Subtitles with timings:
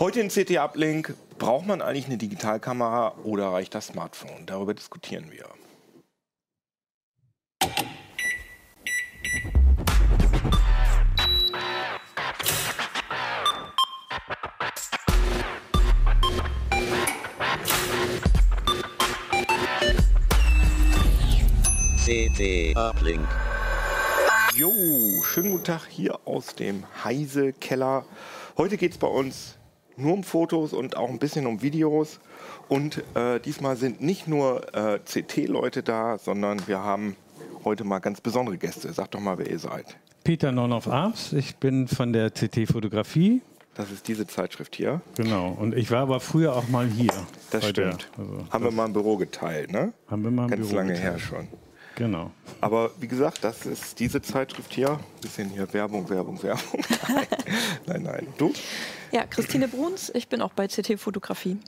[0.00, 4.46] Heute in CT Uplink, braucht man eigentlich eine Digitalkamera oder reicht das Smartphone?
[4.46, 5.48] Darüber diskutieren wir.
[22.04, 23.26] CT Uplink.
[24.54, 24.70] Jo,
[25.24, 28.04] schönen guten Tag hier aus dem Heise Keller.
[28.56, 29.57] Heute geht es bei uns
[29.98, 32.20] nur um Fotos und auch ein bisschen um Videos.
[32.68, 37.16] Und äh, diesmal sind nicht nur äh, CT-Leute da, sondern wir haben
[37.64, 38.92] heute mal ganz besondere Gäste.
[38.92, 39.96] Sagt doch mal, wer ihr seid.
[40.24, 43.40] Peter Nonoff Arps, ich bin von der CT Fotografie.
[43.74, 45.00] Das ist diese Zeitschrift hier.
[45.16, 47.12] Genau, und ich war aber früher auch mal hier.
[47.50, 48.10] Das bei der- stimmt.
[48.18, 49.92] also, haben wir mal ein Büro geteilt, ne?
[50.10, 51.12] haben wir mal im Ganz Büro lange geteilt.
[51.12, 51.48] her schon.
[51.94, 52.30] Genau.
[52.60, 54.98] Aber wie gesagt, das ist diese Zeitschrift hier.
[55.20, 56.80] Bisschen hier Werbung, Werbung, Werbung.
[57.08, 57.26] nein,
[57.86, 58.26] nein, nein.
[58.36, 58.52] Du?
[59.10, 61.58] Ja, Christine Bruns, ich bin auch bei CT Fotografie.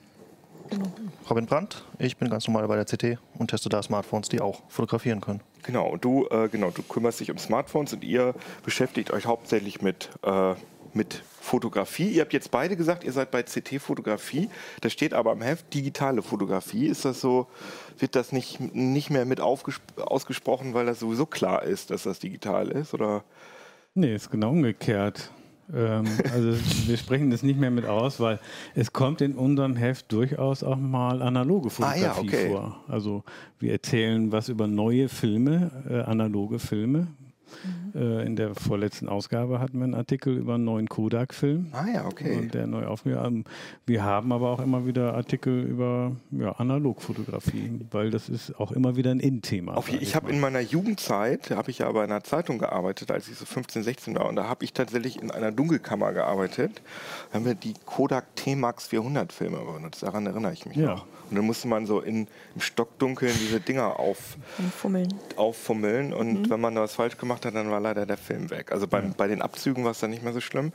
[1.29, 4.63] Robin Brandt, ich bin ganz normal bei der CT und teste da Smartphones, die auch
[4.69, 5.41] fotografieren können.
[5.63, 8.35] Genau, und du, äh, genau, du kümmerst dich um Smartphones und ihr
[8.65, 10.55] beschäftigt euch hauptsächlich mit, äh,
[10.93, 12.11] mit Fotografie.
[12.11, 14.49] Ihr habt jetzt beide gesagt, ihr seid bei CT Fotografie.
[14.81, 16.87] Da steht aber am Heft digitale Fotografie.
[16.87, 17.47] Ist das so,
[17.99, 22.69] wird das nicht, nicht mehr mit ausgesprochen, weil das sowieso klar ist, dass das digital
[22.69, 22.95] ist?
[22.95, 23.25] Oder?
[23.95, 25.31] Nee, ist genau umgekehrt.
[25.75, 26.53] Ähm, also
[26.87, 28.41] wir sprechen das nicht mehr mit aus, weil
[28.75, 32.49] es kommt in unserem Heft durchaus auch mal analoge Fotografie Ah, ja, okay.
[32.49, 32.85] vor.
[32.89, 33.25] Also
[33.59, 37.09] wir erzählen was über neue Filme, äh, analoge Filme.
[37.95, 41.67] Äh, in der vorletzten Ausgabe hatten wir einen Artikel über einen neuen Kodak-Film.
[41.73, 42.37] Ah ja, okay.
[42.39, 43.45] Und der neu aufgenommen.
[43.87, 48.97] Wir haben aber auch immer wieder Artikel über ja, Analogfotografie, weil das ist auch immer
[48.97, 49.75] wieder ein In-Thema.
[49.75, 53.37] Sag ich habe in meiner Jugendzeit, habe ich ja bei einer Zeitung gearbeitet, als ich
[53.37, 54.29] so 15, 16 war.
[54.29, 56.83] Und da habe ich tatsächlich in einer Dunkelkammer gearbeitet.
[57.31, 60.03] Da haben wir die Kodak T-Max 400 Filme benutzt.
[60.03, 60.95] Daran erinnere ich mich Ja.
[60.95, 61.07] noch.
[61.31, 65.15] Und dann musste man so in, im Stockdunkeln diese Dinger auf, Vom Fummeln.
[65.37, 66.13] auffummeln.
[66.13, 68.73] Und wenn man da was falsch gemacht hat, dann war leider der Film weg.
[68.73, 70.73] Also beim, bei den Abzügen war es dann nicht mehr so schlimm.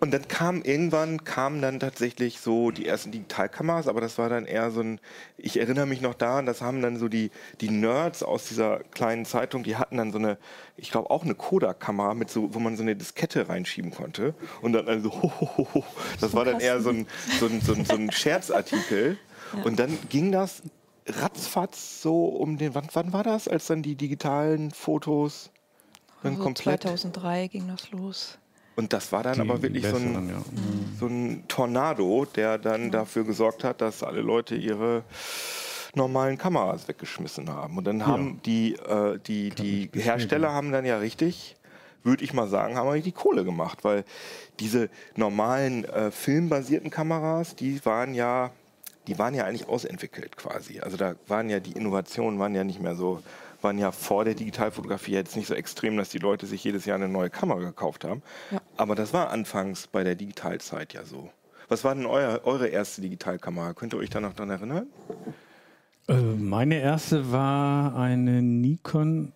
[0.00, 4.44] Und dann kam irgendwann, kamen dann tatsächlich so die ersten Digitalkameras, aber das war dann
[4.44, 5.00] eher so ein,
[5.38, 7.30] ich erinnere mich noch daran, das haben dann so die,
[7.60, 10.38] die Nerds aus dieser kleinen Zeitung, die hatten dann so eine,
[10.76, 14.34] ich glaube auch eine Kodak-Kamera, mit so, wo man so eine Diskette reinschieben konnte.
[14.60, 15.84] Und dann also, ho, ho, ho, ho.
[16.20, 17.06] das war dann eher so ein,
[17.40, 19.18] so ein, so ein, so ein Scherzartikel.
[19.64, 20.62] Und dann ging das
[21.08, 25.50] ratzfatz so um den, wann, wann war das, als dann die digitalen Fotos
[26.22, 26.82] dann Also komplett...
[26.82, 28.38] 2003 ging das los.
[28.76, 30.36] Und das war dann Die aber wirklich so ein, ja.
[30.36, 30.96] Mhm.
[31.00, 35.02] so ein Tornado, der dann dafür gesorgt hat, dass alle Leute ihre
[35.94, 37.78] normalen Kameras weggeschmissen haben.
[37.78, 41.56] Und dann haben die, äh, die, die Hersteller haben dann ja richtig,
[42.04, 44.04] würde ich mal sagen, haben die Kohle gemacht, weil
[44.60, 48.50] diese normalen äh, filmbasierten Kameras, die waren ja,
[49.06, 50.80] die waren ja eigentlich ausentwickelt quasi.
[50.80, 53.22] Also da waren ja die Innovationen waren ja nicht mehr so,
[53.62, 56.96] waren ja vor der Digitalfotografie jetzt nicht so extrem, dass die Leute sich jedes Jahr
[56.96, 58.22] eine neue Kamera gekauft haben.
[58.50, 58.60] Ja.
[58.76, 61.30] Aber das war anfangs bei der Digitalzeit ja so.
[61.68, 63.74] Was war denn euer, eure erste Digitalkamera?
[63.74, 64.86] Könnt ihr euch da noch dran erinnern?
[66.08, 69.32] Äh, meine erste war eine Nikon,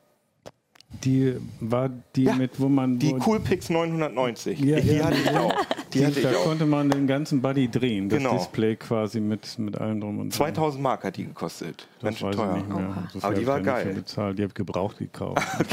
[1.05, 2.99] die war die Ja, mit, wo man.
[2.99, 4.59] Die wo, Coolpix 990.
[4.61, 5.41] Ja, die ja, hatte ich ja.
[5.41, 5.55] auch.
[5.93, 6.45] Die ich da auch.
[6.45, 8.37] konnte man den ganzen Body drehen, das Genau.
[8.37, 10.55] Display quasi mit, mit allem drum und dran.
[10.55, 11.89] 2000 Mark hat die gekostet.
[12.01, 12.56] Das Ganz teuer.
[12.56, 13.09] nicht mehr.
[13.12, 13.95] So viel Aber die war geil.
[13.95, 14.39] Bezahlt.
[14.39, 15.43] Die habe ich gebraucht gekauft.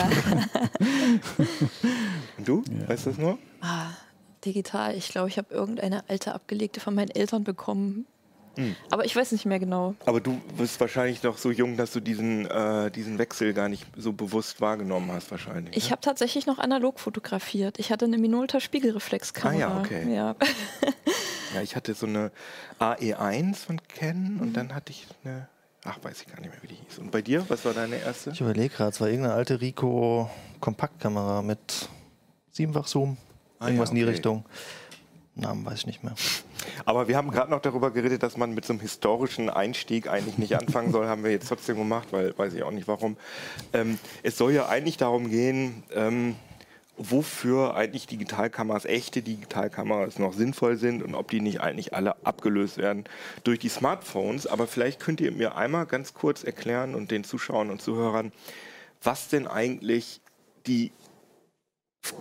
[2.37, 2.63] Und du?
[2.87, 3.37] Weißt du das nur?
[3.61, 3.87] Ah,
[4.45, 4.95] digital.
[4.95, 8.05] Ich glaube, ich habe irgendeine alte abgelegte von meinen Eltern bekommen.
[8.57, 8.75] Hm.
[8.89, 9.95] Aber ich weiß nicht mehr genau.
[10.05, 13.85] Aber du bist wahrscheinlich noch so jung, dass du diesen, äh, diesen Wechsel gar nicht
[13.95, 15.75] so bewusst wahrgenommen hast, wahrscheinlich.
[15.77, 15.91] Ich ne?
[15.91, 17.79] habe tatsächlich noch analog fotografiert.
[17.79, 19.55] Ich hatte eine Minolta Spiegelreflexkamera.
[19.55, 20.13] Ah ja, okay.
[20.13, 20.35] Ja.
[21.53, 22.31] Ja, ich hatte so eine
[22.79, 25.47] AE1 von Canon und dann hatte ich eine,
[25.85, 26.99] ach, weiß ich gar nicht mehr, wie die hieß.
[26.99, 28.31] Und bei dir, was war deine erste?
[28.31, 30.29] Ich überlege gerade, es war irgendeine alte Ricoh
[30.59, 31.89] Kompaktkamera mit
[32.51, 33.17] siebenfach Zoom,
[33.59, 34.11] Ah ja, irgendwas in die okay.
[34.11, 34.45] Richtung.
[35.37, 36.15] Namen weiß ich nicht mehr.
[36.85, 40.37] Aber wir haben gerade noch darüber geredet, dass man mit so einem historischen Einstieg eigentlich
[40.37, 41.07] nicht anfangen soll.
[41.07, 43.17] haben wir jetzt trotzdem gemacht, weil weiß ich auch nicht warum.
[43.73, 46.35] Ähm, es soll ja eigentlich darum gehen, ähm,
[46.97, 52.77] wofür eigentlich Digitalkameras, echte Digitalkameras noch sinnvoll sind und ob die nicht eigentlich alle abgelöst
[52.77, 53.05] werden
[53.43, 54.47] durch die Smartphones.
[54.47, 58.31] Aber vielleicht könnt ihr mir einmal ganz kurz erklären und den Zuschauern und Zuhörern,
[59.03, 60.21] was denn eigentlich
[60.65, 60.91] die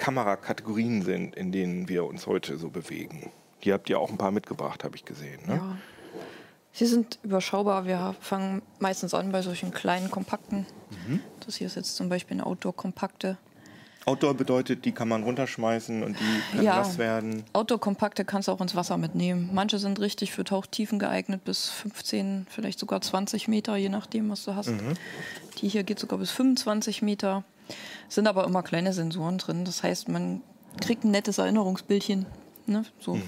[0.07, 3.31] Kamerakategorien sind, in denen wir uns heute so bewegen.
[3.65, 5.41] Die habt ihr auch ein paar mitgebracht, habe ich gesehen.
[5.47, 5.55] Ne?
[5.57, 5.77] ja.
[6.73, 7.87] Sie sind überschaubar.
[7.87, 10.67] Wir fangen meistens an bei solchen kleinen, kompakten.
[11.09, 11.21] Mhm.
[11.45, 13.39] Das hier ist jetzt zum Beispiel eine Outdoor-kompakte.
[14.05, 16.77] Outdoor bedeutet, die kann man runterschmeißen und die können Ja.
[16.77, 17.43] nass werden.
[17.55, 19.51] Outdoor-Kompakte kannst du auch ins Wasser mitnehmen.
[19.53, 24.45] Manche sind richtig für Tauchtiefen geeignet, bis 15, vielleicht sogar 20 Meter, je nachdem, was
[24.45, 24.71] du hast.
[25.61, 27.43] Die hier geht sogar bis 25 Meter.
[28.09, 29.65] Sind aber immer kleine Sensoren drin.
[29.65, 30.43] Das heißt, man
[30.81, 32.27] kriegt ein nettes Erinnerungsbildchen.
[32.67, 32.85] Ne?
[33.01, 33.19] So.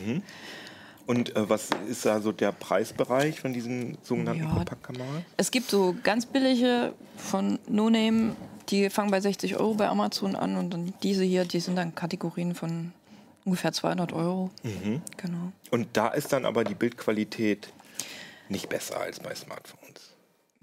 [1.07, 4.51] Und äh, was ist da so der Preisbereich von diesen sogenannten Ja.
[4.51, 5.23] Kompaktkameras?
[5.37, 8.37] Es gibt so ganz billige von No Name,
[8.69, 11.95] die fangen bei 60 Euro bei Amazon an und dann diese hier, die sind dann
[11.95, 12.93] Kategorien von
[13.47, 14.51] ungefähr 200 Euro.
[15.17, 15.53] Genau.
[15.71, 17.73] Und da ist dann aber die Bildqualität
[18.51, 19.78] nicht besser als bei Smartphones.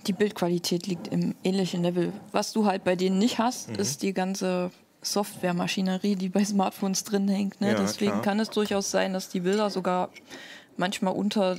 [0.08, 2.14] Die Bildqualität liegt im ähnlichen Level.
[2.32, 3.76] Was du halt bei denen nicht hast, Mhm.
[3.76, 4.72] ist die ganze
[5.02, 7.62] Softwaremaschinerie, die bei Smartphones drin hängt.
[7.62, 7.72] Ne?
[7.74, 8.22] Ja, Deswegen klar.
[8.24, 10.10] kann es durchaus sein, dass die Bilder sogar
[10.78, 11.58] manchmal unter,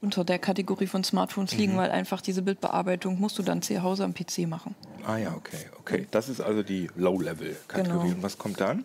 [0.00, 1.78] unter der Kategorie von Smartphones liegen, Mhm.
[1.78, 4.74] weil einfach diese Bildbearbeitung musst du dann zu Hause am PC machen.
[5.06, 6.06] Ah ja, okay, okay.
[6.10, 8.00] Das ist also die Low-Level-Kategorie.
[8.08, 8.14] Genau.
[8.16, 8.84] Und was kommt dann?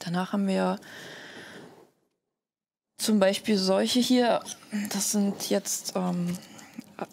[0.00, 0.78] Danach haben wir
[2.98, 4.40] zum Beispiel solche hier.
[4.92, 6.36] Das sind jetzt, ähm,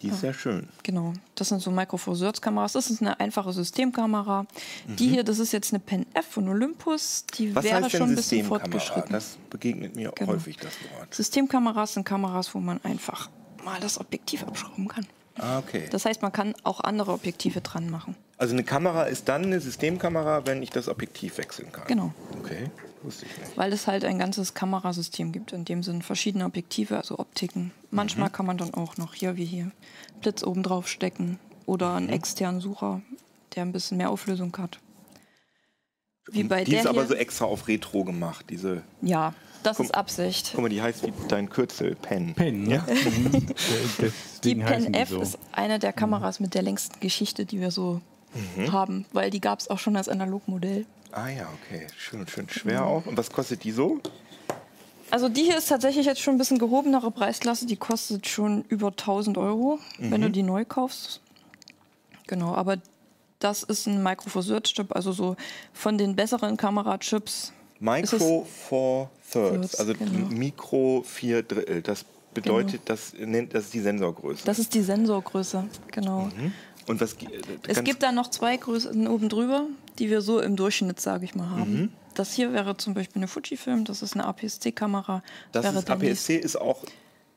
[0.02, 0.68] Die ist sehr schön.
[0.84, 2.74] genau, das sind so Micro Four Thirds Kameras.
[2.74, 4.46] Das ist eine einfache Systemkamera.
[4.88, 7.26] Die hier, das ist jetzt eine Pen F von Olympus.
[7.38, 7.56] Die Mhm.
[7.56, 9.12] Was wäre schon ein bisschen fortgeschritten.
[9.12, 10.34] Das begegnet mir Genau.
[10.34, 11.14] häufig, das Wort.
[11.14, 13.30] Systemkameras sind Kameras, wo man einfach
[13.64, 15.06] mal das Objektiv abschrauben kann.
[15.38, 15.88] Ah, okay.
[15.92, 18.16] Das heißt, man kann auch andere Objektive dran machen.
[18.38, 21.86] Also eine Kamera ist dann eine Systemkamera, wenn ich das Objektiv wechseln kann.
[21.88, 22.14] Genau.
[22.40, 22.70] Okay,
[23.04, 23.58] wusste ich nicht.
[23.58, 27.72] Weil es halt ein ganzes Kamerasystem gibt, in dem sind verschiedene Objektive, also Optiken.
[27.92, 28.34] Manchmal Mhm.
[28.34, 29.72] kann man dann auch noch hier wie hier
[30.22, 31.96] Blitz oben drauf stecken oder Mhm.
[31.98, 33.02] einen externen Sucher,
[33.56, 34.80] der ein bisschen mehr Auflösung hat.
[36.32, 37.08] Wie bei die der ist aber hier.
[37.10, 38.82] so extra auf Retro gemacht, diese.
[39.02, 40.52] ja, das Guck- ist Absicht.
[40.54, 42.34] Guck mal, die heißt wie dein Kürzel, Pen.
[42.34, 42.76] Pen, ne?
[42.76, 42.86] Ja.
[42.94, 43.48] Mhm.
[44.44, 45.22] Die Pen F so.
[45.22, 48.02] ist eine der Kameras mit der längsten Geschichte, die wir so
[48.58, 48.72] Mhm.
[48.74, 50.86] haben, weil die gab es auch schon als Analogmodell.
[51.16, 51.86] Ah ja, okay.
[51.96, 52.88] Schön, schön schwer Mhm.
[52.88, 53.06] auch.
[53.06, 54.00] Und was kostet die so?
[55.12, 57.68] Also die hier ist tatsächlich jetzt schon ein bisschen gehobenere Preisklasse.
[57.68, 60.26] Die kostet schon über 1000 Euro, wenn Mhm.
[60.26, 61.22] du die neu kaufst.
[62.26, 62.78] Genau, aber
[63.40, 65.36] das ist ein Micro Four Thirds Chip, also so
[65.74, 67.54] von den besseren Kamerachips.
[67.80, 70.30] Micro Four Thirds, also genau.
[70.30, 71.82] Mikro vier Drittel.
[71.84, 74.44] Das bedeutet, das, nennt, das ist die Sensorgröße.
[74.46, 76.30] Das ist die Sensorgröße, genau.
[76.88, 77.28] Und was äh,
[77.68, 79.68] Es gibt da noch zwei Größen oben drüber,
[80.00, 81.74] die wir so im Durchschnitt, sage ich mal, haben.
[81.74, 81.90] Mhm.
[82.16, 85.24] Das hier wäre zum Beispiel eine Fujifilm, das ist eine APS-C-Kamera.
[85.52, 86.84] das ist, APS-C ist auch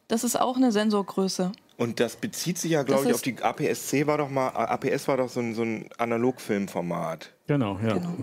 [0.09, 1.53] Das ist auch eine Sensorgröße.
[1.79, 5.19] Und das bezieht sich ja, glaube ich, auf die APS-C war doch mal, APS war
[5.19, 7.33] doch so ein, so ein Analogfilmformat.
[7.49, 7.95] Genau, ja.
[7.95, 8.15] Genau.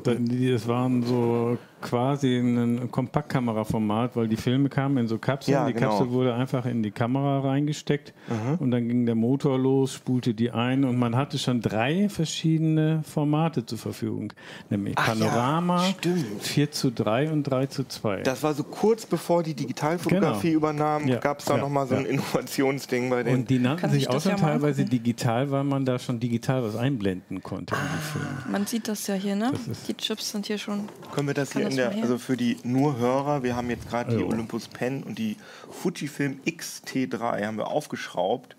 [0.52, 5.54] Das waren so quasi ein Kompaktkameraformat, weil die Filme kamen in so Kapseln.
[5.54, 5.90] Ja, die genau.
[5.90, 8.14] Kapsel wurde einfach in die Kamera reingesteckt
[8.60, 13.02] und dann ging der Motor los, spulte die ein und man hatte schon drei verschiedene
[13.04, 14.31] Formate zur Verfügung.
[14.70, 16.25] Nämlich Ach ja, Panorama, stimmt.
[16.42, 18.22] 4 zu 3 und 3 zu 2.
[18.24, 20.58] Das war so kurz bevor die Digitalfotografie Genau.
[20.58, 22.10] übernahm, Ja, gab es da ja, noch mal so ein ja.
[22.12, 23.36] Innovationsding bei den.
[23.36, 26.20] und die nannten Kann sich ich auch schon ja teilweise digital, weil man da schon
[26.20, 28.38] digital was einblenden konnte in die Filme.
[28.52, 29.54] Man sieht das ja hier, ne?
[29.88, 30.89] Die Chips sind hier schon.
[31.12, 33.89] Können wir das hier das in der, also für die nur Hörer, wir haben jetzt
[33.89, 34.27] gerade die Ja.
[34.27, 35.38] Olympus Pen und die
[35.71, 38.56] Fujifilm X-T3 haben wir aufgeschraubt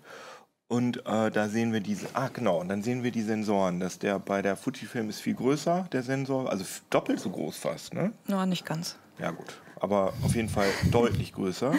[0.67, 3.99] und äh, da sehen wir diese, ah genau, und dann sehen wir die Sensoren, dass
[3.99, 8.11] der bei der Fujifilm ist viel größer, der Sensor, also doppelt so groß fast, ne?
[8.27, 8.95] Na, nicht ganz.
[9.19, 11.73] Ja gut, aber auf jeden Fall deutlich größer.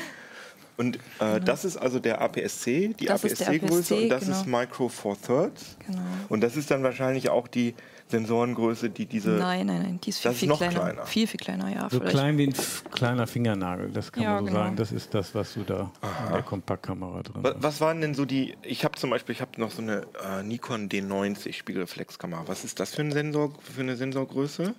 [0.78, 3.14] Und äh, das ist also der APS-C, die Genau.
[3.14, 4.36] APS-C-Größe APS-C, und das genau.
[4.36, 5.76] ist Micro Four Thirds.
[5.86, 5.98] Genau.
[6.28, 7.74] Und das ist dann wahrscheinlich auch die
[8.08, 9.30] Sensorengröße, die diese...
[9.30, 10.00] Nein, nein, nein.
[10.02, 10.74] Die ist viel, Das ist viel noch kleiner.
[10.80, 11.06] kleiner.
[11.06, 11.82] Viel, viel kleiner, ja.
[11.90, 12.10] So vielleicht.
[12.16, 12.54] klein wie ein
[12.92, 14.58] kleiner Fingernagel, das kann Ja, man so genau.
[14.64, 14.76] sagen.
[14.76, 15.90] Das ist das, was du da
[16.28, 17.62] in der Kompaktkamera drin Wa- hast.
[17.62, 20.42] Was waren denn so die, ich habe zum Beispiel, ich habe noch so eine äh,
[20.42, 22.44] Nikon D90 Spiegelreflexkamera.
[22.46, 24.74] Was ist das für, ein Sensor, für eine Sensorgröße?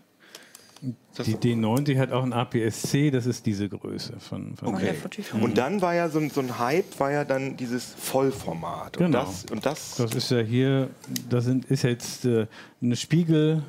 [1.15, 4.93] Das Die D90 hat auch ein APS-C, das ist diese Größe von, von Okay.
[5.41, 8.97] Und dann war ja so ein, so ein Hype, war ja dann dieses Vollformat.
[8.97, 9.23] Und Genau.
[9.25, 10.89] das, und das, Das ist ja hier,
[11.29, 12.45] das sind, ist jetzt äh,
[12.81, 13.63] eine Spiegel.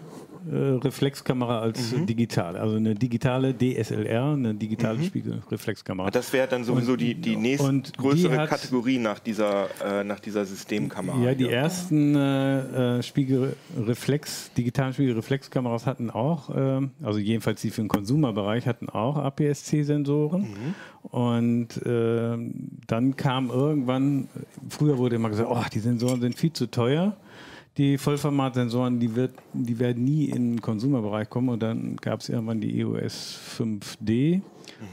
[0.51, 2.03] Äh, Reflexkamera als Mhm.
[2.03, 6.11] äh, digital, also eine digitale DSLR, eine digitale Spiegelreflexkamera.
[6.11, 10.21] das wäre dann sowieso die, die und nächstgrößere die hat- Kategorie nach dieser, äh, nach
[10.21, 11.19] dieser Systemkamera.
[11.23, 11.53] Ja, die hier.
[11.53, 18.67] ersten äh, äh, Spiegelreflex, digitalen Spiegelreflexkameras hatten auch, ähm, also jedenfalls die für den Konsumerbereich
[18.67, 20.47] hatten auch APS-C-Sensoren.
[21.03, 22.53] Und ähm,
[22.87, 24.29] dann kam irgendwann,
[24.69, 27.17] früher wurde immer gesagt, oh, die Sensoren sind viel zu teuer.
[27.79, 31.49] Die Vollformatsensoren, die, wird, die werden nie in den Konsumerbereich kommen.
[31.49, 34.43] Und dann gab es irgendwann die EOS 5D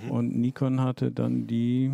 [0.09, 1.91] und Nikon hatte dann die,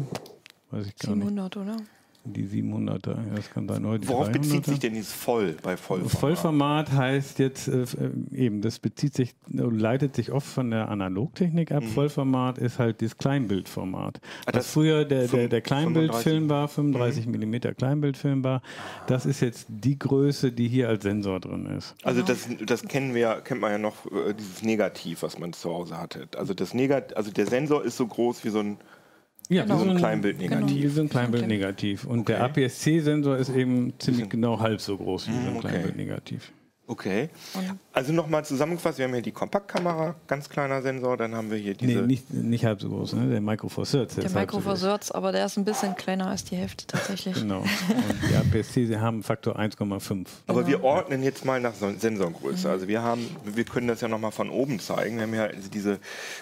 [0.69, 1.77] weiß ich gar nicht, 700, oder?
[2.23, 3.83] Die 700er, ja, das kann sein.
[4.01, 4.31] Die Worauf 300er.
[4.33, 6.19] bezieht sich denn dieses Voll bei Vollformat?
[6.19, 10.89] Vollformat heißt jetzt äh, äh, eben, das bezieht sich, äh, leitet sich oft von der
[10.89, 11.83] Analogtechnik ab.
[11.83, 14.19] Vollformat ist halt das Kleinbildformat.
[14.21, 14.27] Mhm.
[14.45, 15.63] Ah, Was das früher der, der, der 35.
[15.63, 17.49] Kleinbildfilm war, 35 Mhm.
[17.49, 18.61] mm Kleinbildfilm war,
[19.07, 21.95] das ist jetzt die Größe, die hier als Sensor drin ist.
[22.03, 25.71] Also das, das kennen wir, kennt man ja noch, äh, dieses Negativ, was man zu
[25.71, 26.27] Hause hatte.
[26.37, 28.77] Also das Negat also der Sensor ist so groß wie so ein
[29.51, 29.75] Ja, Genau.
[29.75, 30.93] wie so ein Wie Kleinbildnegativ.
[30.95, 32.05] so ein Kleinbildnegativ.
[32.05, 32.63] Und der Okay.
[32.65, 35.67] APS-C-Sensor ist eben ziemlich genau halb so groß wie so ein okay.
[35.67, 36.51] Kleinbildnegativ.
[36.87, 37.29] Okay.
[37.93, 41.71] Also nochmal zusammengefasst, wir haben hier die Kompaktkamera, ganz kleiner Sensor, dann haben wir hier
[41.79, 42.01] Nee, diese.
[42.01, 43.29] nicht, nicht halb so groß, ne?
[43.29, 44.15] der Micro Four Thirds.
[44.15, 44.75] Der Micro Four.
[44.75, 47.35] Thirds, aber der ist ein bisschen kleiner als die Hälfte tatsächlich.
[47.35, 47.59] Genau.
[47.61, 47.67] Und
[48.29, 50.25] die APS-C, sie haben Faktor 1,5.
[50.47, 50.67] Aber Genau.
[50.67, 52.67] wir ordnen jetzt mal nach Sen- Sensorgröße.
[52.67, 52.73] Mhm.
[52.73, 55.15] Also wir haben, wir können das ja nochmal von oben zeigen.
[55.17, 55.99] Wir haben ja diese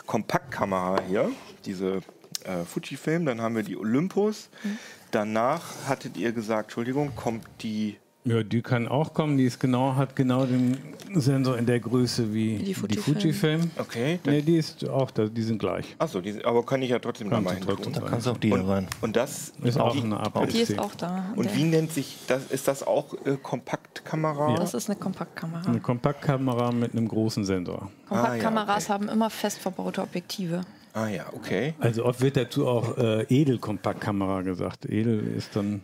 [0.08, 1.30] Kompaktkamera hier,
[1.66, 2.00] diese
[2.46, 4.50] äh, Fujifilm, dann haben wir die Olympus.
[4.64, 4.78] Mhm.
[5.12, 7.98] Danach hattet ihr gesagt, Entschuldigung, kommt die.
[8.26, 9.38] Ja, die kann auch kommen.
[9.38, 10.78] Die ist genau, hat genau den
[11.16, 13.16] Sensor in der Größe wie Die die Fujifilm.
[13.16, 13.72] Fujifilm.
[13.78, 14.20] Okay.
[14.26, 15.96] Nee, die ist auch da, die sind gleich.
[15.98, 17.94] Achso, die, aber kann ich ja trotzdem da Kannst mal hin tun.
[17.94, 18.88] Da kannst du auch die hier rein.
[19.02, 20.62] Und das Ist auch die, eine Die APS-C.
[20.62, 21.34] ist auch da.
[21.36, 22.52] Und wie nennt sich das?
[22.52, 24.56] Ist das auch äh, Kompaktkamera?
[24.56, 25.68] Das ist eine Kompaktkamera.
[25.68, 27.90] Eine Kompaktkamera mit einem großen Sensor.
[28.10, 28.94] Kompaktkameras okay.
[28.94, 30.62] haben immer fest verbaute Objektive.
[31.00, 31.74] Ah ja, okay.
[31.80, 34.86] Also oft wird dazu auch äh, Edelkompaktkamera gesagt.
[34.86, 35.82] Edel ist dann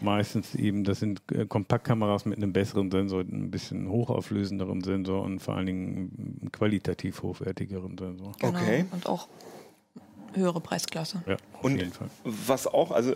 [0.00, 5.38] meistens eben, das sind äh, Kompaktkameras mit einem besseren Sensor, ein bisschen hochauflösenderen Sensor und
[5.38, 8.32] vor allen Dingen einen qualitativ hochwertigeren Sensor.
[8.40, 8.58] Genau.
[8.58, 8.84] Okay.
[8.90, 9.28] Und auch
[10.34, 11.22] höhere Preisklasse.
[11.26, 12.08] Ja, auf Und jeden Fall.
[12.24, 13.14] was auch, also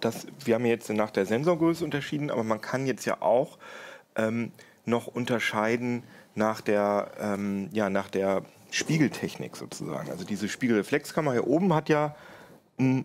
[0.00, 3.58] das, wir haben jetzt nach der Sensorgröße unterschieden, aber man kann jetzt ja auch
[4.14, 4.52] ähm,
[4.84, 6.04] noch unterscheiden
[6.34, 8.42] nach der, ähm, ja, nach der
[8.72, 10.10] Spiegeltechnik sozusagen.
[10.10, 12.14] Also diese Spiegelreflexkamera hier oben hat ja
[12.78, 13.04] Ein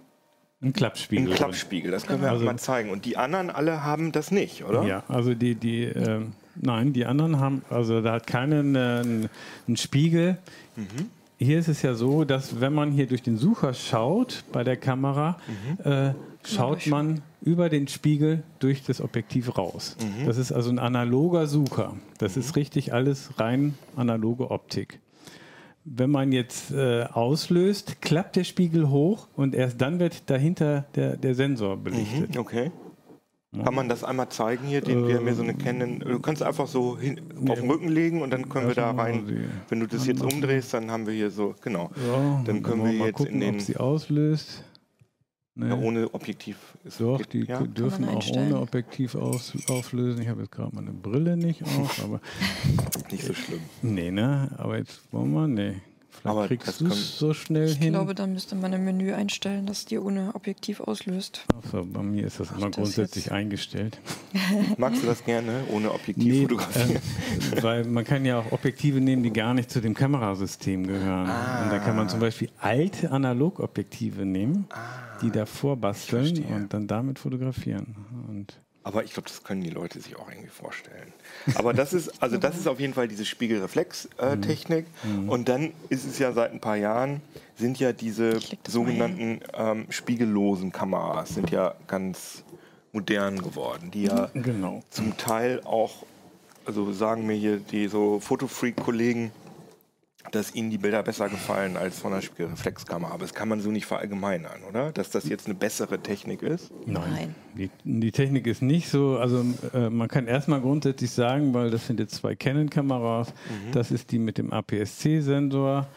[0.73, 1.25] Klappspiegel.
[1.27, 1.35] einen.
[1.35, 1.91] Klappspiegel.
[1.91, 2.89] Das können wir Also- mal zeigen.
[2.89, 4.83] Und die anderen alle haben das nicht, oder?
[4.83, 9.29] Ja, also die, die ähm, nein, die anderen haben, also da hat keinen äh, einen
[9.67, 10.37] einen Spiegel.
[10.75, 11.09] Mhm.
[11.39, 14.77] Hier ist es ja so, dass wenn man hier durch den Sucher schaut bei der
[14.77, 15.37] Kamera,
[15.85, 15.91] Mhm.
[15.91, 19.95] äh, schaut man über den Spiegel durch das Objektiv raus.
[20.01, 20.25] Mhm.
[20.25, 21.93] Das ist also ein analoger Sucher.
[22.17, 24.99] Das ist richtig alles rein analoge Optik.
[25.89, 31.15] Wenn man jetzt äh, auslöst, klappt der Spiegel hoch und erst dann wird dahinter der,
[31.15, 32.35] der Sensor belichtet.
[32.35, 32.71] Mhm, Okay.
[33.63, 34.81] Kann man das einmal zeigen hier?
[34.81, 35.99] Den, wir haben hier so eine Canon.
[35.99, 39.47] Du kannst einfach so hin, auf den Rücken legen und dann können wir da rein.
[39.69, 41.89] Wenn du das jetzt umdrehst, dann haben wir hier so, genau.
[41.95, 43.55] Ja, Dann können wollen wir mal jetzt gucken, in den.
[43.55, 44.63] ob sie auslöst.
[45.59, 45.69] Nee.
[45.69, 46.57] Ja, ohne Objektiv.
[46.83, 47.61] Ist, Doch, geht- die ja?
[47.63, 50.21] dürfen auch ohne Objektiv aus, auflösen.
[50.21, 52.21] Ich habe jetzt gerade meine Brille nicht auf, aber
[53.11, 53.61] nicht so schlimm.
[53.81, 54.51] nee, ne?
[54.57, 55.81] Aber jetzt wollen wir, nee.
[56.21, 57.93] Vielleicht Aber das kriegst du es so schnell Ich hin.
[57.93, 61.45] glaube, dann müsste man im Menü einstellen, dass die ohne Objektiv auslöst.
[61.55, 63.33] Achso, bei mir ist das immer das grundsätzlich jetzt.
[63.33, 63.99] eingestellt.
[64.77, 66.95] Magst du das gerne ohne Objektiv Nee, fotografieren?
[67.55, 71.21] äh, weil man kann ja auch Objektive nehmen, die gar nicht zu dem Kamerasystem gehören.
[71.29, 74.67] Und da kann man zum Beispiel alte Analogobjektive nehmen,
[75.21, 77.95] die davor basteln und dann damit fotografieren.
[78.27, 81.11] Und Aber ich glaube, das können die Leute sich auch irgendwie vorstellen.
[81.55, 84.85] Aber das ist, also das ist auf jeden Fall diese Spiegelreflex-Technik.
[85.27, 87.19] Und dann ist es ja seit ein paar Jahren,
[87.57, 92.45] sind ja diese sogenannten ähm, spiegellosen Kameras, sind ja ganz
[92.93, 94.81] modern geworden, die ja genau.
[94.89, 96.05] zum Teil auch,
[96.65, 99.31] also sagen mir hier die so Fotofreak-Kollegen,
[100.31, 103.11] dass ihnen die Bilder besser gefallen als von der Spiegelreflexkamera.
[103.11, 104.91] Aber das kann man so nicht verallgemeinern, oder?
[104.91, 106.71] Dass das jetzt eine bessere Technik ist.
[106.85, 107.35] Nein.
[107.55, 109.43] Die, die Technik ist nicht so, also
[109.73, 113.33] äh, man kann erstmal grundsätzlich sagen, weil das sind jetzt zwei Canon-Kameras,
[113.71, 115.87] das ist die mit dem APS-C-Sensor,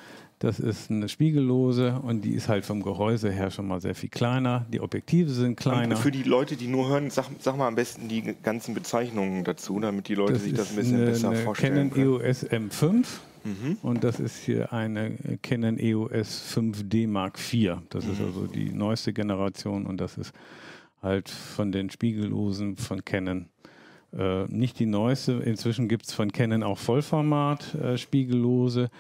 [0.41, 4.09] das ist eine spiegellose und die ist halt vom Gehäuse her schon mal sehr viel
[4.09, 4.67] kleiner.
[4.73, 5.95] Die Objektive sind kleiner.
[5.95, 9.45] Und für die Leute, die nur hören, sag, sag mal am besten die ganzen Bezeichnungen
[9.45, 12.21] dazu, damit die Leute sich das ein bisschen eine, besser eine vorstellen Canon können.
[12.23, 13.07] EOS M5
[13.83, 17.79] und das ist hier eine Canon EOS 5D Mark IV.
[17.91, 20.33] Das ist also die neueste Generation und das ist
[21.03, 23.49] halt von den Spiegellosen von Canon.
[24.13, 28.91] Äh, nicht die neueste, inzwischen gibt es von Canon auch Vollformat äh, Spiegellose,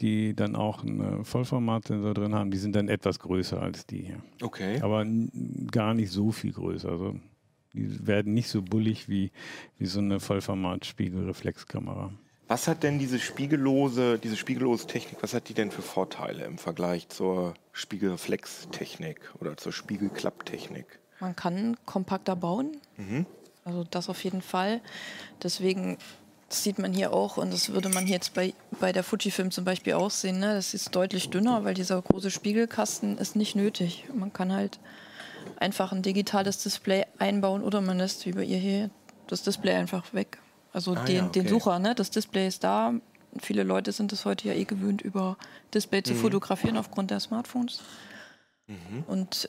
[0.00, 2.50] die dann auch einen Vollformatsensor drin haben.
[2.50, 4.22] Die sind dann etwas größer als die hier.
[4.40, 4.80] Okay.
[4.80, 5.04] Aber
[5.70, 6.88] gar nicht so viel größer.
[6.88, 7.16] Also
[7.72, 9.30] die werden nicht so bullig wie,
[9.78, 12.12] wie so eine Vollformat-Spiegelreflexkamera.
[12.48, 16.58] Was hat denn diese spiegellose, diese spiegellose Technik, was hat die denn für Vorteile im
[16.58, 20.98] Vergleich zur Spiegelreflextechnik oder zur Spiegelklapptechnik?
[21.20, 22.76] Man kann kompakter bauen.
[23.64, 24.82] Also das auf jeden Fall.
[25.42, 25.96] Deswegen
[26.52, 29.64] das sieht man hier auch und das würde man jetzt bei, bei der Fujifilm zum
[29.64, 30.38] Beispiel auch sehen.
[30.38, 30.54] Ne?
[30.54, 34.04] Das ist deutlich dünner, weil dieser große Spiegelkasten ist nicht nötig.
[34.14, 34.78] Man kann halt
[35.58, 38.90] einfach ein digitales Display einbauen oder man lässt wie bei ihr hier
[39.28, 40.38] das Display einfach weg.
[40.74, 41.48] Also Ah, den, ja, den okay.
[41.50, 41.94] Sucher, ne?
[41.94, 42.92] das Display ist da.
[43.40, 45.38] Viele Leute sind es heute ja eh gewöhnt, über
[45.72, 46.04] Display Mhm.
[46.04, 47.80] zu fotografieren aufgrund der Smartphones.
[49.06, 49.48] Und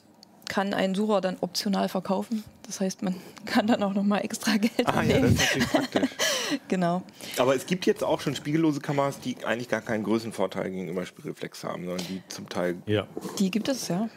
[0.54, 2.44] kann einen Sucher dann optional verkaufen.
[2.68, 5.26] Das heißt, man kann dann auch nochmal extra Geld Ah ja, das nehmen.
[5.34, 6.10] ist natürlich praktisch.
[6.68, 7.02] genau.
[7.40, 11.64] Aber es gibt jetzt auch schon spiegellose Kameras, die eigentlich gar keinen Größenvorteil gegenüber Spiegelreflex
[11.64, 13.08] haben, sondern die zum Teil, Ja.
[13.40, 14.08] Die gibt es, ja.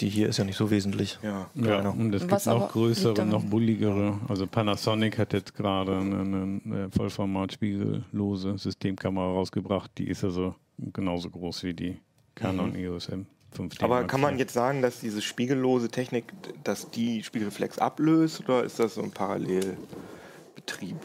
[0.00, 1.18] Die hier ist ja nicht so wesentlich.
[1.22, 1.46] ja.
[1.54, 1.92] Ja, Kleiner.
[1.94, 4.20] und es gibt noch größere, noch bulligere.
[4.28, 9.90] Also Panasonic hat jetzt gerade eine, eine Vollformat-spiegellose Systemkamera rausgebracht.
[9.96, 10.54] Die ist also
[10.92, 11.98] genauso groß wie die
[12.34, 13.08] Canon EOS
[13.56, 13.82] M5D.
[13.82, 16.24] Aber kann man jetzt sagen, dass diese spiegellose Technik,
[16.64, 20.96] dass die Spiegelreflex ablöst oder ist das so ein Parallelbetrieb?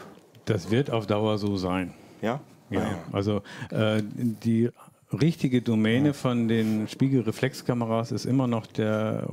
[0.44, 1.94] Das wird auf Dauer so sein.
[2.20, 2.40] Ja?
[2.70, 4.70] Ja, Ah, also äh, die
[5.14, 9.28] richtige Domäne von den Spiegelreflexkameras ist immer noch der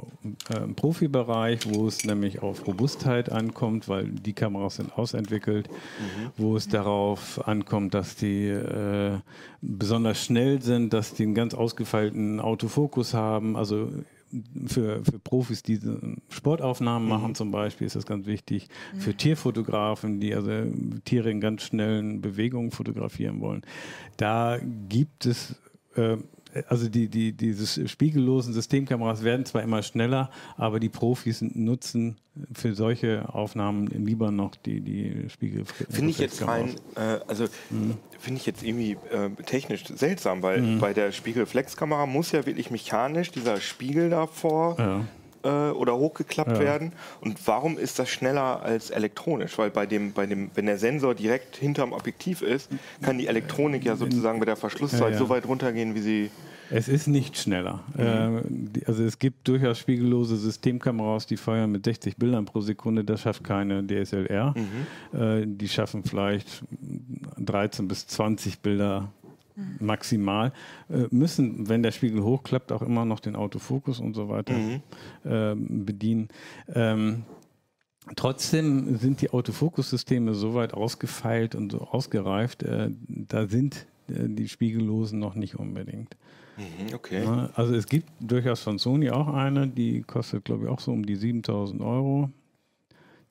[0.49, 5.69] äh, Profibereich, wo es nämlich auf Robustheit ankommt, weil die Kameras sind ausentwickelt,
[6.37, 9.19] wo es darauf ankommt, dass die äh,
[9.61, 13.89] besonders schnell sind, dass die einen ganz ausgefeilten Autofokus haben, also
[14.67, 15.79] für, für Profis, die
[16.29, 18.67] Sportaufnahmen machen zum Beispiel, ist das ganz wichtig.
[18.97, 20.49] Für Tierfotografen, die also
[21.05, 23.63] Tiere in ganz schnellen Bewegungen fotografieren wollen.
[24.17, 25.55] Da gibt es,
[25.95, 26.17] äh,
[26.67, 32.17] also die, die, diese spiegellosen Systemkameras werden zwar immer schneller, aber die Profis nutzen
[32.53, 35.63] für solche Aufnahmen lieber noch die, die Spiegel.
[35.89, 37.97] Finde ich jetzt rein, äh, also Mhm.
[38.19, 43.31] finde ich jetzt irgendwie äh, technisch seltsam, weil bei der Spiegelreflexkamera muss ja wirklich mechanisch
[43.31, 45.05] dieser Spiegel davor Ja.
[45.43, 46.59] Äh, oder hochgeklappt Ja.
[46.59, 46.93] werden.
[47.21, 49.57] Und warum ist das schneller als elektronisch?
[49.57, 52.69] Weil bei dem, bei dem, wenn der Sensor direkt hinterm Objektiv ist,
[53.01, 56.31] kann die Elektronik ja sozusagen bei der Verschlusszeit Ja, so weit runtergehen, wie sie.
[56.73, 57.81] Es ist nicht schneller.
[57.97, 63.03] Äh, die, also es gibt durchaus spiegellose Systemkameras, die feuern mit 60 Bildern pro Sekunde.
[63.03, 64.53] Das schafft keine DSLR.
[65.13, 66.63] Äh, die schaffen vielleicht
[67.37, 69.11] 13 bis 20 Bilder
[69.79, 70.53] maximal.
[70.89, 74.53] Äh, müssen, wenn der Spiegel hochklappt, auch immer noch den Autofokus und so weiter
[75.23, 76.29] äh, bedienen.
[76.73, 77.23] Ähm,
[78.15, 84.47] Trotzdem sind die Autofokussysteme so weit ausgefeilt und so ausgereift, äh, da sind äh, die
[84.47, 86.15] Spiegellosen noch nicht unbedingt.
[86.57, 87.25] Mhm, okay.
[87.25, 87.51] Ne?
[87.53, 91.05] Also es gibt durchaus von Sony auch eine, die kostet glaube ich auch so um
[91.05, 92.29] die 7000 Euro.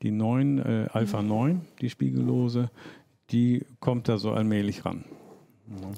[0.03, 2.71] Die 9, äh, Alpha 9, die Spiegellose,
[3.33, 5.05] die kommt da so allmählich ran.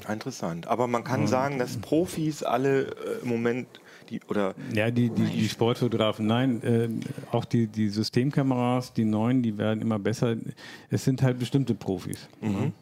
[0.08, 0.66] Interessant.
[0.66, 3.66] Aber man kann sagen, dass Profis alle äh, im Moment
[4.10, 6.88] die oder Ja, die, die, die Sportfotografen, nein, äh,
[7.30, 10.36] auch die, die Systemkameras, die neuen, die werden immer besser.
[10.90, 12.72] Es sind halt bestimmte Profis, ne?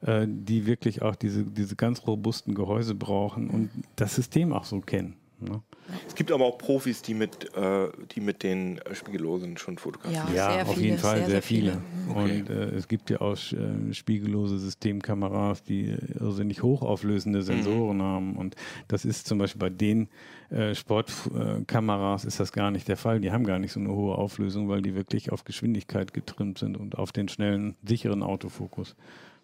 [0.00, 4.80] äh, die wirklich auch diese, diese ganz robusten Gehäuse brauchen und das System auch so
[4.80, 5.14] kennen.
[5.44, 5.62] Ne?
[6.06, 10.28] es gibt aber auch Profis, die mit, äh, die mit den äh, Spiegellosen schon fotografieren.
[10.34, 11.82] Ja, Ja, sehr auf viele, jeden Fall sehr, sehr, sehr viele.
[12.06, 12.20] viele.
[12.20, 12.40] Okay.
[12.40, 18.36] Und äh, es gibt ja auch äh, spiegellose Systemkameras, die irrsinnig hochauflösende Sensoren haben.
[18.36, 18.56] Und
[18.88, 20.08] das ist zum Beispiel bei den
[20.50, 23.20] äh, Sportkameras ist das gar nicht der Fall.
[23.20, 26.76] Die haben gar nicht so eine hohe Auflösung, weil die wirklich auf Geschwindigkeit getrimmt sind
[26.76, 28.94] und auf den schnellen, sicheren Autofokus.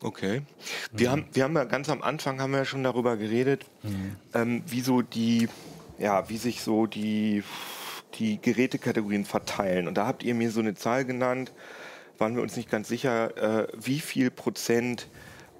[0.00, 0.42] Okay.
[0.92, 3.64] Wir, haben, wir haben ja ganz am Anfang haben wir ja schon darüber geredet,
[4.32, 5.48] ähm, wie so die,
[5.98, 7.42] ja, wie sich so die,
[8.14, 9.88] die Gerätekategorien verteilen.
[9.88, 11.52] Und da habt ihr mir so eine Zahl genannt,
[12.18, 15.08] waren wir uns nicht ganz sicher, äh, wie viel Prozent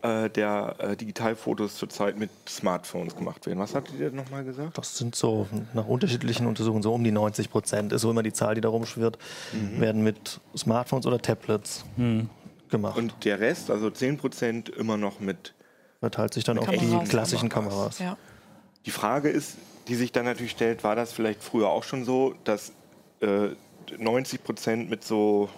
[0.03, 3.59] äh, der äh, Digitalfotos zurzeit mit Smartphones gemacht werden.
[3.59, 4.77] Was hattet ihr nochmal gesagt?
[4.79, 8.33] Das sind so nach unterschiedlichen Untersuchungen so um die 90 Prozent, ist so immer die
[8.33, 9.18] Zahl, die da rumschwirrt,
[9.77, 11.85] werden mit Smartphones oder Tablets
[12.68, 12.96] gemacht.
[12.96, 15.55] Und der Rest, also 10 Prozent, immer noch mit
[16.01, 17.05] verteilt sich dann auf Kameras.
[17.05, 17.98] die klassischen Kameras.
[17.98, 18.16] Ja.
[18.88, 22.35] Die Frage ist, die sich dann natürlich stellt, war das vielleicht früher auch schon so,
[22.44, 22.72] dass
[23.20, 23.48] äh,
[23.98, 25.51] 90 Prozent mit so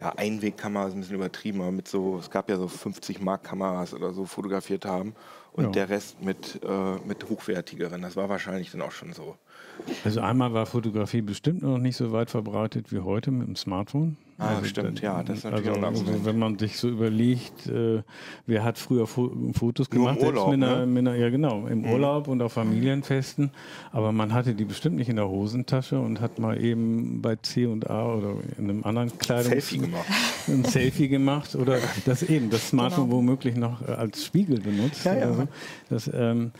[0.00, 3.92] ja, Einwegkameras, ein bisschen übertrieben, aber mit so, es gab ja so 50 Mark Kameras
[3.92, 5.14] oder so fotografiert haben
[5.52, 5.70] und Ja.
[5.70, 8.02] der Rest mit, äh, mit hochwertigeren.
[8.02, 9.36] Das war wahrscheinlich dann auch schon so.
[10.04, 14.16] Also einmal war Fotografie bestimmt noch nicht so weit verbreitet wie heute mit dem Smartphone.
[14.38, 16.24] Ah, also, stimmt, ja, das ist natürlich also, auch ein Argument.
[16.24, 18.02] Wenn man sich so überlegt, äh,
[18.46, 20.20] wer hat früher Fo Fotos Nur im gemacht?
[20.20, 20.86] Selbst Urlaub, mit einer, ne?
[20.86, 23.50] mit einer, ja genau, im Urlaub und auf Familienfesten.
[23.92, 27.66] Aber man hatte die bestimmt nicht in der Hosentasche und hat mal eben bei C
[27.66, 30.06] und A oder in einem anderen Kleidungs Selfie gemacht.
[30.48, 33.16] ein Selfie gemacht oder das eben das Smartphone Genau.
[33.18, 35.04] womöglich noch äh, als Spiegel benutzt.
[35.04, 35.30] Ja, ja.
[35.30, 35.94] oder so.
[35.94, 36.52] Das, ähm,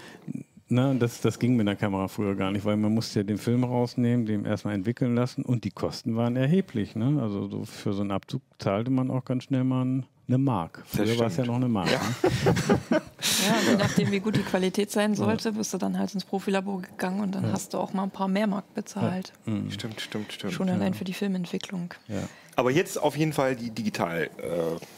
[0.68, 3.36] na, das, das ging mit der Kamera früher gar nicht, weil man musste ja den
[3.38, 6.96] Film rausnehmen, den erstmal entwickeln lassen und die Kosten waren erheblich.
[6.96, 7.18] Ne?
[7.20, 10.82] Also so für so einen Abzug zahlte man auch ganz schnell mal ein- eine Mark.
[10.86, 11.90] Früher war es ja noch eine Mark.
[11.90, 13.00] Ne?
[13.46, 16.80] Ja, je nachdem, wie gut die Qualität sein sollte, bist du dann halt ins Profilabor
[16.82, 19.32] gegangen und dann hast du auch mal ein paar mehr Mark bezahlt.
[19.70, 20.52] Stimmt, stimmt, stimmt.
[20.52, 21.94] Schon allein für die Filmentwicklung.
[22.08, 22.22] Ja.
[22.54, 24.28] Aber jetzt auf jeden Fall die digital,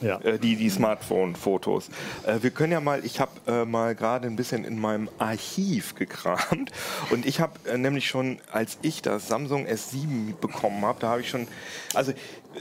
[0.00, 0.18] äh, Ja.
[0.20, 1.88] äh, die, die Smartphone-Fotos.
[2.26, 5.94] Äh, wir können ja mal, ich habe äh, mal gerade ein bisschen in meinem Archiv
[5.94, 6.72] gekramt
[7.10, 11.20] und ich habe äh, nämlich schon, als ich das Samsung S7 bekommen habe, da habe
[11.20, 11.46] ich schon,
[11.94, 12.12] also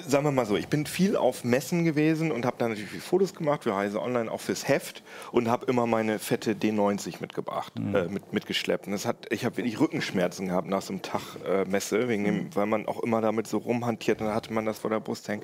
[0.07, 3.01] sagen wir mal so, ich bin viel auf Messen gewesen und habe da natürlich viele
[3.01, 7.73] Fotos gemacht für Reise Online, auch fürs Heft und habe immer meine fette D90 mitgebracht,
[7.77, 8.87] äh, mit, mitgeschleppt.
[8.87, 12.23] Und das hat, ich habe wirklich Rückenschmerzen gehabt nach so einem Tag äh, Messe, wegen
[12.23, 14.99] dem, weil man auch immer damit so rumhantiert und dann hatte man das vor der
[14.99, 15.43] Brust hängen.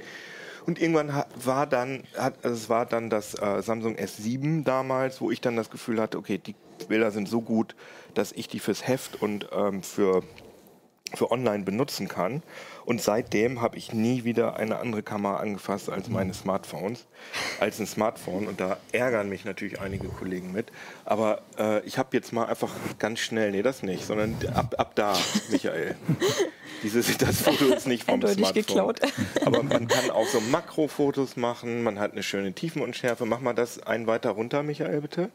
[0.66, 5.32] Und irgendwann war dann, hat, also es war dann das äh, Samsung S7 damals, wo
[5.32, 6.56] ich dann das Gefühl hatte, okay, die
[6.88, 7.76] Bilder sind so gut,
[8.14, 10.24] dass ich die fürs Heft und ähm, für
[11.16, 12.44] für online benutzen kann.
[12.90, 17.06] Und seitdem habe ich nie wieder eine andere Kamera angefasst als meine Smartphones,
[17.60, 18.48] als ein Smartphone.
[18.48, 20.72] Und da ärgern mich natürlich einige Kollegen mit.
[21.06, 24.96] Aber äh, ich habe jetzt mal einfach ganz schnell, nee, das nicht, sondern ab, ab
[24.96, 25.16] da,
[25.52, 25.98] Michael.
[26.84, 28.54] Dieses, das Foto ist nicht vom Smartphone.
[28.54, 29.00] geklaut.
[29.46, 33.26] Aber man kann auch so Makrofotos machen, man hat eine schöne Tiefenunschärfe.
[33.26, 35.30] Mach mal das ein weiter runter, Michael, bitte.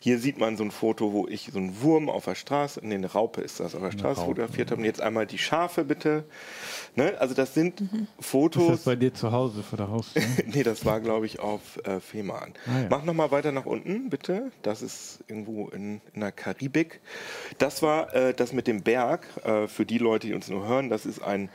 [0.00, 2.94] Hier sieht man so ein Foto, wo ich so einen Wurm auf der Straße, nee,
[2.94, 4.80] eine Raupe ist das, auf der Straße fotografiert habe.
[4.80, 6.24] Und jetzt einmal die Schafe, bitte.
[6.96, 7.14] Ne?
[7.18, 8.68] Also das sind Ist Fotos.
[8.68, 10.22] das bei dir zu Hause vor der Haustür?
[10.46, 12.52] nee, das war, glaube ich, auf äh, Fehmarn.
[12.66, 12.86] Ah, ja.
[12.90, 14.50] Mach noch mal weiter nach unten, bitte.
[14.62, 17.00] Das ist irgendwo in, in der Karibik.
[17.58, 19.26] Das war äh, das mit dem Berg.
[19.44, 21.48] Äh, für die Leute, die uns nur hören, das ist ein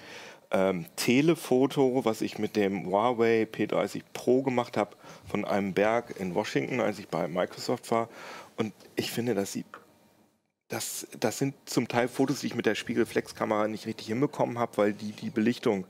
[0.51, 4.95] ähm, Telefoto, was ich mit dem Huawei P30 Pro gemacht habe
[5.27, 8.09] von einem Berg in Washington, als ich bei Microsoft war.
[8.57, 9.65] Und ich finde, das sieht
[10.67, 14.77] das, das sind zum Teil Fotos, die ich mit der Spiegelreflexkamera nicht richtig hinbekommen habe,
[14.77, 15.85] weil die die Belichtung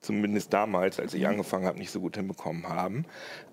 [0.00, 3.04] zumindest damals, als ich angefangen habe, nicht so gut hinbekommen haben.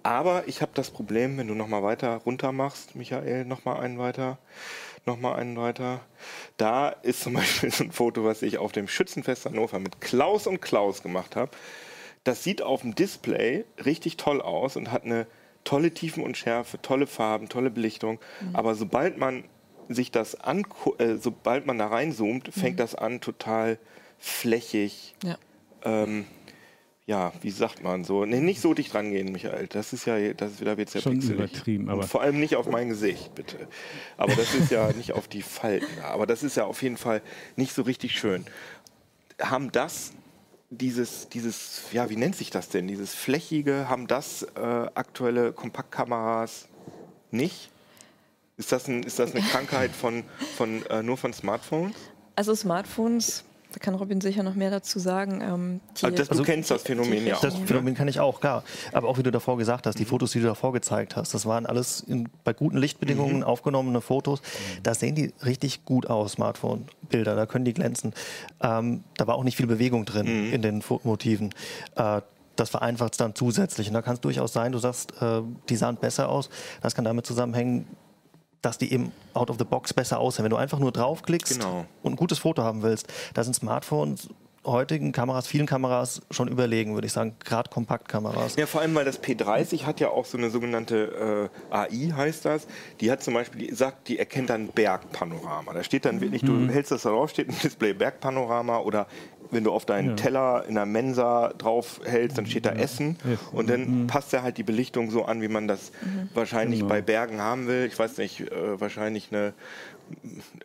[0.04, 3.80] Aber ich habe das Problem, wenn du noch mal weiter runter machst, Michael, noch mal
[3.80, 4.38] einen weiter,
[5.06, 6.02] noch mal einen weiter.
[6.58, 10.48] Da ist zum Beispiel so ein Foto, was ich auf dem Schützenfest Hannover mit Klaus
[10.48, 11.52] und Klaus gemacht habe.
[12.24, 15.26] Das sieht auf dem Display richtig toll aus und hat eine
[15.64, 18.20] tolle Tiefenunschärfe, tolle Farben, tolle Belichtung.
[18.54, 19.44] Aber sobald man
[19.90, 23.78] sich das angu äh, sobald man da reinzoomt, fängt das an total
[24.20, 25.16] flächig.
[25.24, 25.38] Ja.
[25.84, 26.26] Ähm,
[27.08, 28.26] ja, wie sagt man so?
[28.26, 29.68] Nee, nicht so dicht rangehen, Michael.
[29.68, 31.36] Das ist ja, das ist, da wird's ja Schon pixelig.
[31.38, 33.68] übertrieben, aber- Und vor allem nicht auf mein Gesicht, bitte.
[34.18, 35.88] Aber das ist ja nicht auf die Falten.
[36.04, 37.22] Aber das ist ja auf jeden Fall
[37.56, 38.46] nicht so richtig schön.
[39.42, 40.14] Haben das
[40.70, 42.88] dieses, dieses, ja, wie nennt sich das denn?
[42.88, 46.68] Dieses flächige, haben das äh, aktuelle Kompaktkameras
[47.32, 47.70] nicht?
[48.58, 50.24] Ist das, ein, ist das eine Krankheit von,
[50.56, 51.96] von, äh, nur von Smartphones?
[52.36, 55.42] Also Smartphones, da kann Robin sicher noch mehr dazu sagen.
[55.42, 57.42] Ähm, die, Also das, du kennst das Phänomen ja auch.
[57.42, 58.64] Das Phänomen kann ich auch, klar.
[58.92, 61.46] Aber auch wie du davor gesagt hast, die Fotos, die du davor gezeigt hast, das
[61.46, 64.42] waren alles in, bei guten Lichtbedingungen aufgenommene Fotos.
[64.84, 68.14] Da sehen die richtig gut aus, Smartphone-Bilder, da können die glänzen.
[68.62, 71.54] Ähm, da war auch nicht viel Bewegung drin in den Motiven.
[71.96, 72.22] Äh,
[72.56, 73.88] das vereinfacht es dann zusätzlich.
[73.88, 76.50] Und da kann es durchaus sein, du sagst, äh, die sahen besser aus.
[76.82, 77.88] Das kann damit zusammenhängen,
[78.62, 80.44] dass die eben out of the box besser aussehen.
[80.44, 81.86] Wenn du einfach nur draufklickst Genau.
[82.04, 84.30] und ein gutes Foto haben willst, da sind Smartphones
[84.64, 88.56] heutigen Kameras, vielen Kameras schon überlegen, würde ich sagen, gerade Kompaktkameras.
[88.58, 92.46] Ja, vor allem, weil das P30 hat ja auch so eine sogenannte äh, AI, heißt
[92.46, 92.68] das.
[93.00, 95.74] Die hat zum Beispiel, die sagt, die erkennt dann Bergpanorama.
[95.74, 99.08] Da steht dann wirklich, du hältst das da drauf, steht ein Display Bergpanorama oder
[99.52, 103.18] wenn du auf deinen Teller in der Mensa drauf hältst, dann steht da Essen
[103.52, 105.92] und dann passt er halt die Belichtung so an, wie man das
[106.34, 107.86] wahrscheinlich bei Bergen haben will.
[107.86, 109.54] Ich weiß nicht, äh, wahrscheinlich eine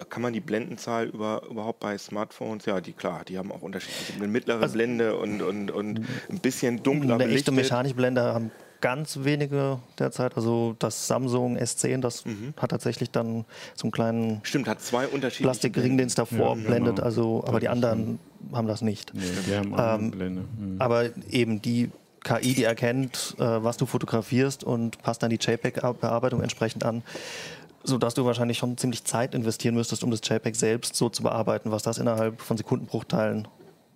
[0.09, 2.67] kann man die Blendenzahl über, überhaupt bei Smartphones?
[2.67, 6.83] Ja, die klar, die haben auch unterschiedliche eine mittlere Blende und, und, und ein bisschen
[6.83, 7.55] dunkler Eine echte belichtet.
[7.55, 10.37] Mechanikblende haben ganz wenige derzeit.
[10.37, 12.25] Also das Samsung S10, das
[12.57, 16.65] hat tatsächlich dann so einen kleinen Stimmt, hat zwei unterschiedliche Plastikring, den es davor Ja,
[16.67, 16.97] blendet.
[16.97, 17.07] genau.
[17.07, 18.19] Also, aber die anderen
[18.53, 19.13] haben das nicht.
[19.15, 20.43] Nee, die haben auch Ähm, Blende.
[20.59, 20.77] Mhm.
[20.81, 21.91] Aber eben die
[22.25, 27.03] KI, die erkennt, äh, was du fotografierst und passt dann die JPEG-Bearbeitung entsprechend an,
[27.85, 31.71] sodass du wahrscheinlich schon ziemlich Zeit investieren müsstest, um das JPEG selbst so zu bearbeiten,
[31.71, 33.47] was das innerhalb von Sekundenbruchteilen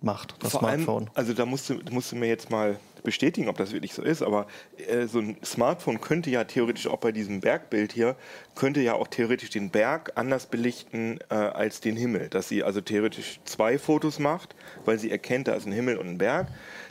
[0.01, 1.03] macht, das Vor Smartphone.
[1.03, 4.01] allem, also da musst du, musst du mir jetzt mal bestätigen, ob das wirklich so
[4.01, 4.47] ist, aber
[4.87, 8.15] äh, so ein Smartphone könnte ja theoretisch auch bei diesem Bergbild hier,
[8.55, 12.29] könnte ja auch theoretisch den Berg anders belichten äh, als den Himmel.
[12.29, 16.07] Dass sie also theoretisch zwei Fotos macht, weil sie erkennt, da ist ein Himmel und
[16.07, 16.47] ein Berg.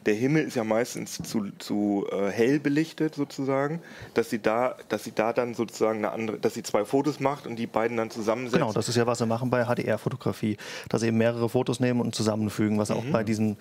[0.07, 3.81] Der Himmel ist ja meistens zu, zu äh, hell belichtet sozusagen,
[4.15, 7.47] dass sie da, dass sie da dann sozusagen eine andere, dass sie zwei Fotos macht
[7.47, 8.55] und die beiden dann zusammensetzt.
[8.55, 10.57] Genau, das ist ja, was sie machen bei HDR-Fotografie,
[10.89, 13.13] dass sie eben mehrere Fotos nehmen und zusammenfügen, was auch Mhm.
[13.13, 13.57] bei diesen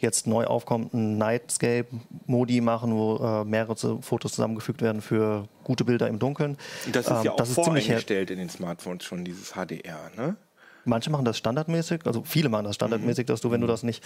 [0.00, 1.86] jetzt neu aufkommenden Nightscape
[2.26, 6.56] Modi machen, wo äh, mehrere Fotos zusammengefügt werden für gute Bilder im Dunkeln.
[6.92, 10.36] Das ist Ähm, ja auch das ist voreingestellt in den Smartphones schon, dieses HDR, ne?
[10.86, 14.04] Manche machen das standardmäßig, also viele machen das standardmäßig, dass du, wenn du das nicht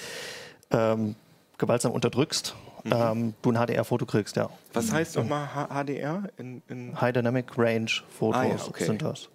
[0.70, 1.16] ähm,
[1.58, 4.48] gewaltsam unterdrückst, ähm, du ein HDR-Foto kriegst, ja.
[4.74, 6.22] Was heißt nochmal HDR?
[6.36, 8.84] In, in High Dynamic Range Fotos Ah ja, okay.
[8.84, 9.28] sind das.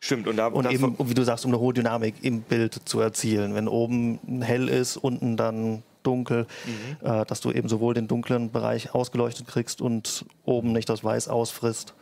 [0.00, 3.00] Stimmt, und da Und eben, wie du sagst, um eine hohe Dynamik im Bild zu
[3.00, 3.54] erzielen.
[3.54, 7.06] Wenn oben hell ist, unten dann dunkel, Mhm.
[7.06, 11.28] äh, dass du eben sowohl den dunklen Bereich ausgeleuchtet kriegst und oben nicht das Weiß
[11.28, 11.94] ausfrisst,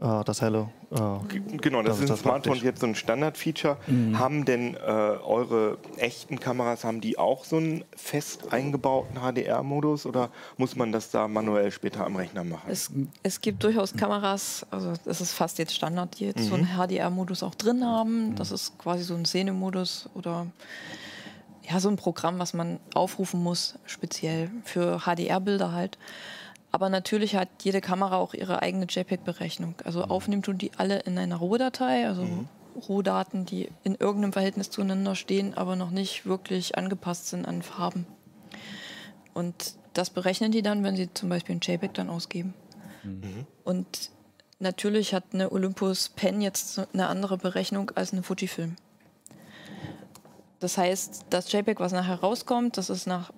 [0.00, 0.68] äh, das helle.
[0.90, 0.96] Äh,
[1.58, 3.76] Genau, das, Das ist ein das Smartphone jetzt so ein Standard-Feature.
[3.86, 4.18] Mhm.
[4.18, 10.30] Haben denn äh, eure echten Kameras, haben die auch so einen fest eingebauten HDR-Modus oder
[10.58, 12.62] muss man das da manuell später am Rechner machen?
[12.68, 12.90] Es,
[13.22, 17.42] es gibt durchaus Kameras, also es ist fast jetzt Standard, die jetzt so einen HDR-Modus
[17.42, 18.34] auch drin haben.
[18.36, 20.46] Das ist quasi so ein Szenemodus oder
[21.68, 25.98] ja, so ein Programm, was man aufrufen muss, speziell für HDR-Bilder halt.
[26.70, 29.74] Aber natürlich hat jede Kamera auch ihre eigene JPEG-Berechnung.
[29.84, 32.26] Also aufnehmen tun die alle in einer Rohdatei, also
[32.88, 38.06] Rohdaten, die in irgendeinem Verhältnis zueinander stehen, aber noch nicht wirklich angepasst sind an Farben.
[39.34, 42.54] Und das berechnen die dann, wenn sie zum Beispiel ein JPEG dann ausgeben.
[43.64, 44.10] Und
[44.58, 48.76] natürlich hat eine Olympus Pen jetzt eine andere Berechnung als eine Fujifilm.
[50.62, 53.32] Das heißt, das JPEG, was nachher rauskommt, das ist nach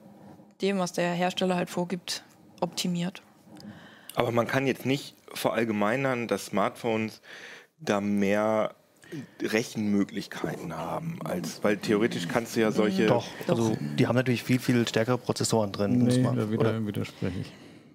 [0.60, 2.22] dem, was der Hersteller halt vorgibt,
[2.60, 3.22] optimiert.
[4.14, 7.22] Aber man kann jetzt nicht verallgemeinern, dass Smartphones
[7.80, 8.74] da mehr
[9.42, 13.06] Rechenmöglichkeiten haben, als weil theoretisch kannst du ja solche.
[13.06, 16.00] doch, also die haben natürlich viel, viel stärkere Prozessoren drin.
[16.00, 17.52] muss Nee, man- da widerspreche ich.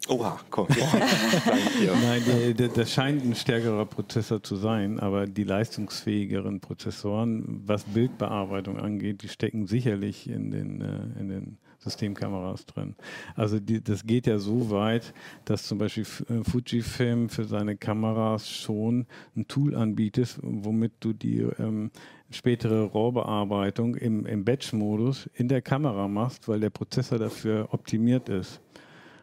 [0.10, 0.68] Oha, komm.
[2.04, 9.22] Nein, das scheint ein stärkerer Prozessor zu sein, aber die leistungsfähigeren Prozessoren, was Bildbearbeitung angeht,
[9.22, 12.96] die stecken sicherlich in den, äh, in den Systemkameras drin.
[13.36, 15.14] Also die, das geht ja so weit,
[15.46, 21.42] dass zum Beispiel äh, Fujifilm für seine Kameras schon ein Tool anbietet, womit du die
[21.60, 21.92] ähm,
[22.32, 28.60] spätere RAW-Bearbeitung im, im Batch-Modus in der Kamera machst, weil der Prozessor dafür optimiert ist.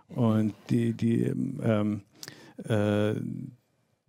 [0.09, 2.03] Und die, die, ähm,
[2.65, 3.15] äh,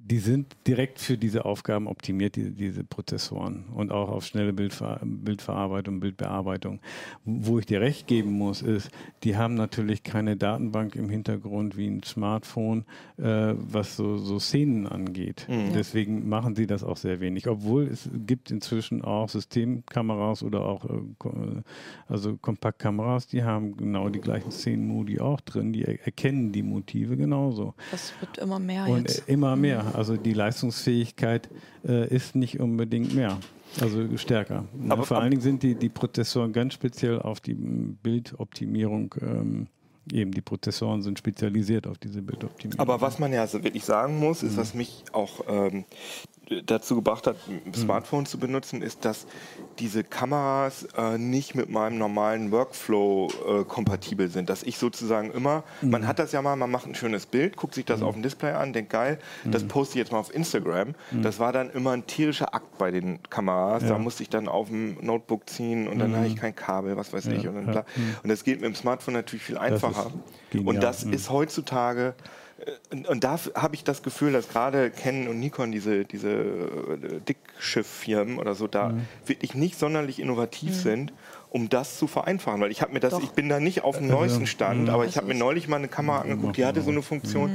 [0.10, 5.00] die sind direkt für diese Aufgaben optimiert, die, diese Prozessoren und auch auf schnelle Bildver
[5.04, 6.80] Bildverarbeitung, Bildbearbeitung.
[7.26, 8.90] Wo ich dir recht geben muss, ist,
[9.24, 12.86] die haben natürlich keine Datenbank im Hintergrund wie ein Smartphone,
[13.18, 15.46] äh, was so, so Szenen angeht.
[15.76, 17.48] Deswegen machen sie das auch sehr wenig.
[17.48, 21.62] Obwohl es gibt inzwischen auch Systemkameras oder auch äh, äh,
[22.08, 25.74] also Kompaktkameras, die haben genau die gleichen Szenenmodi auch drin.
[25.74, 27.74] Die er erkennen die Motive genauso.
[27.92, 29.28] Das wird immer mehr Und jetzt.
[29.28, 29.97] immer mehr.
[29.98, 31.50] Also die Leistungsfähigkeit
[31.88, 33.40] äh, ist nicht unbedingt mehr.
[33.82, 34.66] Also stärker.
[34.78, 34.92] Ne?
[34.94, 39.68] Aber- Vor allen Dingen sind die, die Prozessoren ganz speziell auf die Bildoptimierung, ähm,
[40.12, 42.80] eben die Prozessoren sind spezialisiert auf diese Bildoptimierung.
[42.80, 44.58] Aber was man ja so wirklich sagen muss, ist, Mhm.
[44.58, 45.84] was mich auch ähm,
[46.66, 47.74] dazu gebracht hat, ein Mhm.
[47.74, 49.26] Smartphone zu benutzen, ist, dass
[49.80, 53.28] diese Kameras äh, nicht mit meinem normalen Workflow
[53.62, 54.50] äh, kompatibel sind.
[54.50, 55.90] Dass ich sozusagen immer, Mhm.
[55.92, 58.24] man hat das ja mal, man macht ein schönes Bild, guckt sich das auf dem
[58.24, 59.68] Display an, denkt geil, das Mhm.
[59.68, 60.96] poste ich jetzt mal auf Instagram.
[61.22, 63.84] Das war dann immer ein tierischer Akt bei den Kameras.
[63.84, 63.98] Da Ja.
[64.00, 67.28] musste ich dann auf dem Notebook ziehen und dann habe ich kein Kabel, was weiß
[67.28, 67.48] ich.
[67.48, 67.84] Und, dann ja.
[68.24, 70.12] und das geht mit dem Smartphone natürlich viel einfacher.
[70.52, 70.76] genial.
[70.76, 71.14] Und das Mhm.
[71.14, 72.16] ist heutzutage
[72.92, 77.20] und, und da habe ich das Gefühl, dass gerade Canon und Nikon, diese, diese äh,
[77.28, 79.02] Dickschifffirmen oder so, da Mhm.
[79.26, 81.14] wirklich nicht sonderlich innovativ sind,
[81.50, 82.60] um das zu vereinfachen.
[82.62, 83.24] Weil ich habe mir das, Doch.
[83.24, 85.78] ich bin da nicht auf Äh, dem neuesten Stand, aber ich habe mir neulich mal
[85.78, 87.04] eine Kamera angeguckt, die hatte so eine Mhm.
[87.04, 87.52] Funktion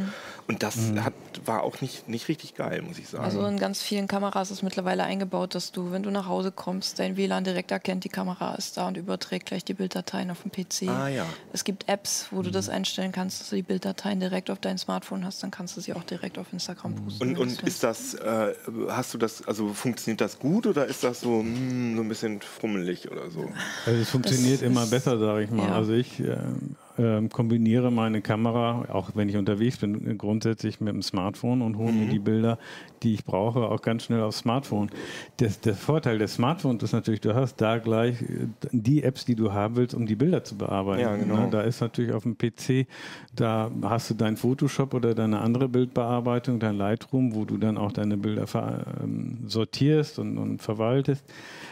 [0.49, 3.25] und das hat, war auch nicht, nicht richtig geil, muss ich sagen.
[3.25, 6.99] Also in ganz vielen Kameras ist mittlerweile eingebaut, dass du, wenn du nach Hause kommst,
[6.99, 10.51] dein WLAN direkt erkennt, die Kamera ist da und überträgt gleich die Bilddateien auf den
[10.51, 10.89] PC.
[10.89, 11.27] Ah, ja.
[11.53, 12.75] Es gibt Apps, wo du das Mhm.
[12.75, 15.95] einstellen kannst, dass du die Bilddateien direkt auf dein Smartphone hast, dann kannst du sie
[15.95, 17.23] auch direkt auf Instagram posten.
[17.25, 18.55] und, und ist das, äh,
[18.89, 22.41] hast du das, also funktioniert das gut oder ist das so, mm, so ein bisschen
[22.43, 23.49] frummelig oder so?
[23.87, 25.69] Also es funktioniert Das immer besser, sage ich mal.
[25.69, 25.77] ja.
[25.77, 31.03] Also ich ähm, ähm, kombiniere meine Kamera, auch wenn ich unterwegs bin, grundsätzlich mit dem
[31.03, 32.59] Smartphone und hole mir die Bilder,
[33.03, 34.91] die ich brauche, auch ganz schnell aufs Smartphone.
[35.39, 39.35] Das, der Vorteil des Smartphones ist natürlich, du hast da gleich äh, die Apps, die
[39.35, 41.03] du haben willst, um die Bilder zu bearbeiten.
[41.03, 41.37] Ja, genau.
[41.37, 42.87] Ne, Da ist natürlich auf dem PC,
[43.35, 47.93] da hast du dein Photoshop oder deine andere Bildbearbeitung, dein Lightroom, wo du dann auch
[47.93, 48.47] deine Bilder
[49.03, 51.25] ähm, sortierst und, und verwaltest.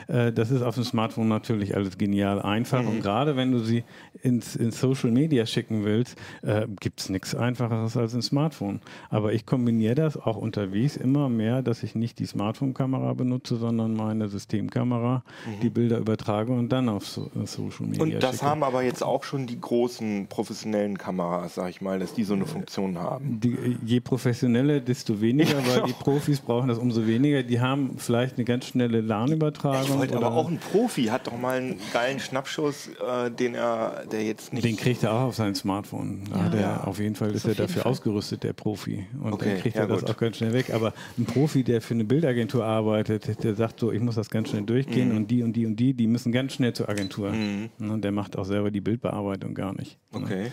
[0.09, 2.85] Äh, das ist auf dem Smartphone natürlich alles genial einfach.
[2.87, 3.85] Und gerade wenn du sie
[4.23, 8.81] ins, ins Social Social Media schicken willst, äh, gibt es nichts Einfacheres als ein Smartphone.
[9.09, 13.95] Aber ich kombiniere das auch unterwegs immer mehr, dass ich nicht die Smartphone-Kamera benutze, sondern
[13.95, 15.61] meine Systemkamera, Mhm.
[15.63, 18.47] die Bilder übertrage und dann auf so, äh, Social Media Und das schicke.
[18.47, 22.35] haben aber jetzt auch schon die großen professionellen Kameras, sag ich mal, dass die so
[22.35, 23.41] eine Funktion haben.
[23.41, 27.43] die, je professioneller, desto weniger, weil die Profis brauchen das umso weniger.
[27.43, 29.99] Die haben vielleicht eine ganz schnelle LAN-Übertragung.
[29.99, 34.25] Wollte aber auch ein Profi, hat doch mal einen geilen Schnappschuss, äh, den er, der
[34.25, 34.65] jetzt nicht.
[34.65, 36.23] Den kriegt er auch auf sein Smartphone.
[36.35, 36.85] Ja, der, Ja.
[36.85, 37.93] Auf jeden Fall ist er dafür Fall.
[37.93, 39.07] ausgerüstet, der Profi.
[39.23, 40.11] Und Okay, dann kriegt ja, er das gut.
[40.11, 40.73] auch ganz schnell weg.
[40.73, 44.51] Aber ein Profi, der für eine Bildagentur arbeitet, der sagt so, ich muss das ganz
[44.51, 45.17] schnell durchgehen Mhm.
[45.17, 47.33] und die und die und die, die müssen ganz schnell zur Agentur.
[47.79, 49.99] Und der macht auch selber die Bildbearbeitung gar nicht.
[50.13, 50.51] Okay.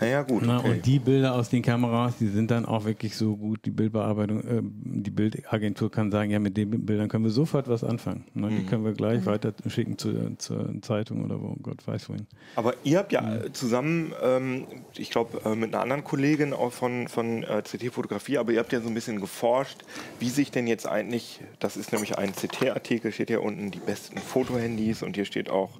[0.00, 0.42] Naja, gut.
[0.44, 0.70] Na, okay.
[0.70, 4.40] Und die Bilder aus den Kameras, die sind dann auch wirklich so gut, die Bildbearbeitung,
[4.40, 8.24] äh, die Bildagentur kann sagen, ja, mit den Bildern können wir sofort was anfangen.
[8.34, 12.26] Na, Die können wir gleich weiter schicken zu, zur Zeitung oder wo, Gott weiß wohin.
[12.56, 16.72] Aber ihr habt ja äh, zusammen, ähm, ich glaube, äh, mit einer anderen Kollegin auch
[16.72, 19.82] von, von äh, CT-Fotografie, aber ihr habt ja so ein bisschen geforscht,
[20.18, 24.18] wie sich denn jetzt eigentlich, das ist nämlich ein CT-Artikel, steht hier unten, die besten
[24.18, 25.78] Fotohandys und hier steht auch,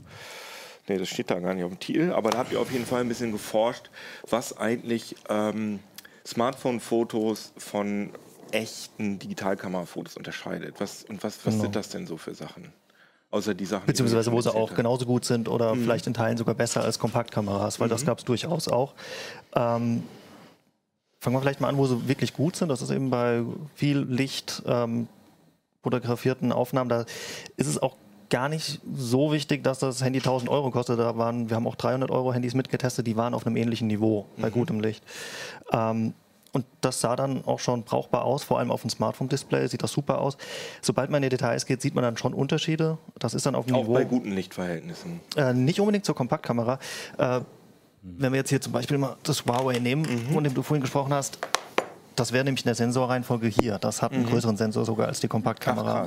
[0.88, 2.86] nee, das steht da gar nicht auf dem Titel, aber da habt ihr auf jeden
[2.86, 3.90] Fall ein bisschen geforscht,
[4.28, 5.80] was eigentlich ähm,
[6.26, 8.10] Smartphone-Fotos von
[8.50, 10.76] echten Digitalkamerafotos unterscheidet.
[10.78, 11.62] Was, und was, was Genau.
[11.64, 12.72] sind das denn so für Sachen?
[13.30, 16.54] Außer die Sachen, Beziehungsweise wo sie auch genauso gut sind oder vielleicht in Teilen sogar
[16.54, 18.94] besser als Kompaktkameras, weil das gab es durchaus auch.
[19.54, 20.02] Ähm,
[21.20, 22.70] fangen wir vielleicht mal an, wo sie wirklich gut sind.
[22.70, 23.42] Das ist eben bei
[23.74, 25.08] viel Licht ähm,
[25.82, 26.88] fotografierten Aufnahmen.
[26.88, 27.04] Da
[27.58, 27.96] ist es auch
[28.30, 30.98] gar nicht so wichtig, dass das Handy 1000 Euro kostet.
[30.98, 34.26] Da waren, wir haben auch 300 Euro Handys mitgetestet, die waren auf einem ähnlichen Niveau
[34.36, 35.02] bei gutem Licht.
[35.72, 36.14] Ähm,
[36.52, 39.92] und das sah dann auch schon brauchbar aus, vor allem auf dem Smartphone-Display sieht das
[39.92, 40.38] super aus.
[40.80, 42.96] Sobald man in die Details geht, sieht man dann schon Unterschiede.
[43.18, 43.92] Das ist dann auf dem Auch Niveau.
[43.92, 45.20] bei guten Lichtverhältnissen.
[45.36, 46.78] Äh, nicht unbedingt zur Kompaktkamera.
[47.18, 47.40] Äh,
[48.02, 51.12] wenn wir jetzt hier zum Beispiel mal das Huawei nehmen, von dem du vorhin gesprochen
[51.12, 51.38] hast,
[52.16, 53.78] das wäre nämlich eine Sensorreihenfolge hier.
[53.78, 56.06] Das hat einen größeren Sensor sogar als die Kompaktkamera.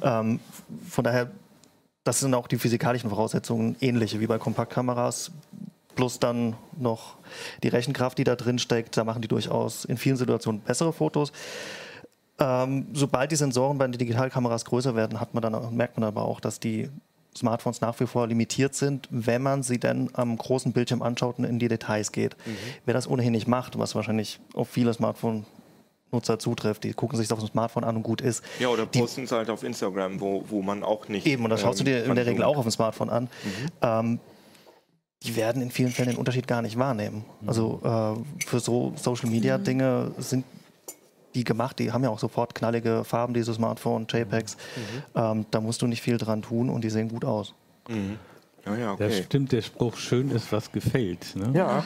[0.00, 0.20] krass.
[0.24, 0.40] Ähm,
[0.88, 1.30] von daher,
[2.04, 5.32] das sind auch die physikalischen Voraussetzungen ähnliche wie bei Kompaktkameras.
[5.94, 7.16] Plus dann noch
[7.62, 8.96] die Rechenkraft, die da drin steckt.
[8.96, 11.32] Da machen die durchaus in vielen Situationen bessere Fotos.
[12.38, 16.40] Ähm, sobald die Sensoren bei den Digitalkameras größer werden, man dann, merkt man aber auch,
[16.40, 16.90] dass die
[17.36, 21.44] Smartphones nach wie vor limitiert sind, wenn man sie dann am großen Bildschirm anschaut und
[21.44, 22.36] in die Details geht.
[22.44, 22.56] Mhm.
[22.84, 24.92] Wer das ohnehin nicht macht, was wahrscheinlich auf viele
[26.14, 28.42] Smartphone-Nutzer zutrifft, die gucken sich das auf dem Smartphone an und gut ist.
[28.58, 31.26] Ja, oder Die- posten es halt auf Instagram, wo, wo man auch nicht.
[31.26, 33.28] Eben, und das schaust du dir ähm, in der Regel auch auf dem Smartphone an.
[33.82, 34.20] Ähm,
[35.22, 37.24] die werden in vielen Fällen den Unterschied gar nicht wahrnehmen.
[37.46, 40.44] Also äh, für so Social-Media-Dinge sind
[41.34, 44.56] die gemacht, die haben ja auch sofort knallige Farben, diese Smartphone, JPEGs.
[45.16, 47.54] Ähm, da musst du nicht viel dran tun und die sehen gut aus.
[48.66, 49.22] Ja, ja, Das okay.
[49.24, 51.36] stimmt, der Spruch, schön ist, was gefällt.
[51.36, 51.50] Ne?
[51.54, 51.84] Ja,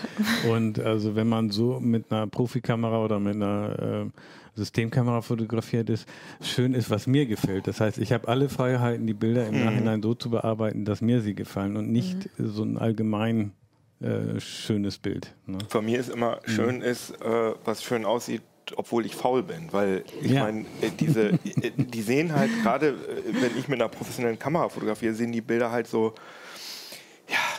[0.49, 4.21] Und also wenn man so mit einer Profikamera oder mit einer äh,
[4.55, 6.09] Systemkamera fotografiert ist,
[6.41, 7.67] schön ist, was mir gefällt.
[7.67, 11.21] Das heißt, ich habe alle Freiheiten, die Bilder im Nachhinein so zu bearbeiten, dass mir
[11.21, 13.53] sie gefallen und nicht so ein allgemein
[14.01, 15.35] äh, schönes Bild.
[15.47, 15.59] Ne?
[15.69, 18.43] von mir ist immer schön ist, äh, was schön aussieht,
[18.77, 20.45] obwohl ich faul bin, weil ich Ja.
[20.45, 21.39] meine, äh, diese, äh,
[21.77, 22.95] die sehen halt gerade, äh,
[23.43, 26.15] wenn ich mit einer professionellen Kamera fotografiere, sehen die Bilder halt so,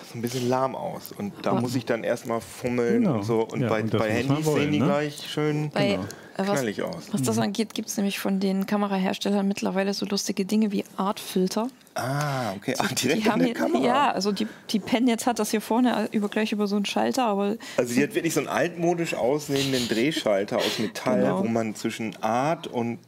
[0.10, 1.12] ja, so ein bisschen lahm aus.
[1.18, 3.16] Und da muss ich dann erstmal fummeln Genau.
[3.16, 3.42] und so.
[3.44, 4.86] Und Ja, bei, und das bei Handys wollen, sehen die ne?
[4.86, 6.06] gleich schön Bei, Genau.
[6.38, 7.10] was, knallig aus.
[7.12, 11.68] was das angeht, gibt es nämlich von den Kameraherstellern mittlerweile so lustige Dinge wie Artfilter.
[11.96, 12.76] Ah, okay.
[12.78, 13.84] Ach, direkt Die in haben der hier, Kamera.
[13.86, 16.86] ja, also die, die Pen jetzt hat das hier vorne über, gleich über so einen
[16.86, 21.40] Schalter, aber Also sie hat wirklich so einen altmodisch aussehenden Drehschalter aus Metall, Genau.
[21.44, 23.00] wo man zwischen Art und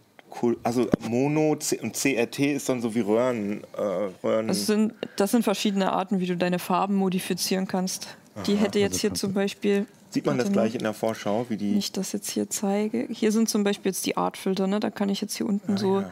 [0.64, 3.64] also Mono und CRT ist dann so wie Röhren.
[3.78, 4.48] Äh, Röhren.
[4.48, 8.08] das sind, das sind verschiedene Arten, wie du deine Farben modifizieren kannst.
[8.48, 9.86] Die hätte jetzt hier zum Beispiel.
[10.10, 11.72] Sieht man das gleich in der Vorschau, wie die.
[11.72, 13.08] Wenn ich das jetzt hier zeige.
[13.10, 14.80] Hier sind zum Beispiel jetzt die Artfilter, ne?
[14.80, 16.12] Da kann ich jetzt hier unten so ja.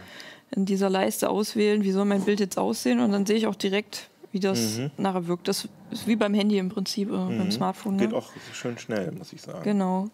[0.51, 3.55] in dieser Leiste auswählen, wie soll mein Bild jetzt aussehen und dann sehe ich auch
[3.55, 5.47] direkt, wie das nachher wirkt.
[5.47, 7.95] Das ist wie beim Handy im Prinzip, äh, beim Smartphone.
[7.95, 8.07] Ne?
[8.07, 9.63] Geht auch schön schnell, muss ich sagen.
[9.63, 10.09] Genau.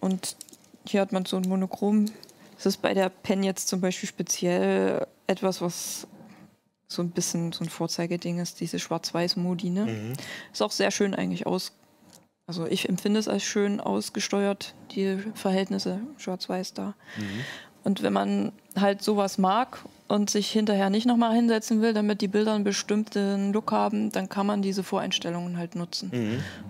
[0.00, 0.36] Und
[0.86, 2.06] hier hat man so ein Monochrom.
[2.64, 6.06] Das ist bei der Pen jetzt zum Beispiel speziell etwas, was
[6.88, 9.68] so ein bisschen so ein Vorzeigeding ist, diese Schwarz-Weiß-Modi.
[9.68, 9.84] Ne?
[9.84, 10.12] Mhm.
[10.50, 11.72] Ist auch sehr schön eigentlich aus.
[12.46, 16.94] Also ich empfinde es als schön ausgesteuert, die Verhältnisse Schwarz-Weiß da.
[17.84, 22.28] Und wenn man halt sowas mag und sich hinterher nicht nochmal hinsetzen will, damit die
[22.28, 26.10] Bilder einen bestimmten Look haben, dann kann man diese Voreinstellungen halt nutzen.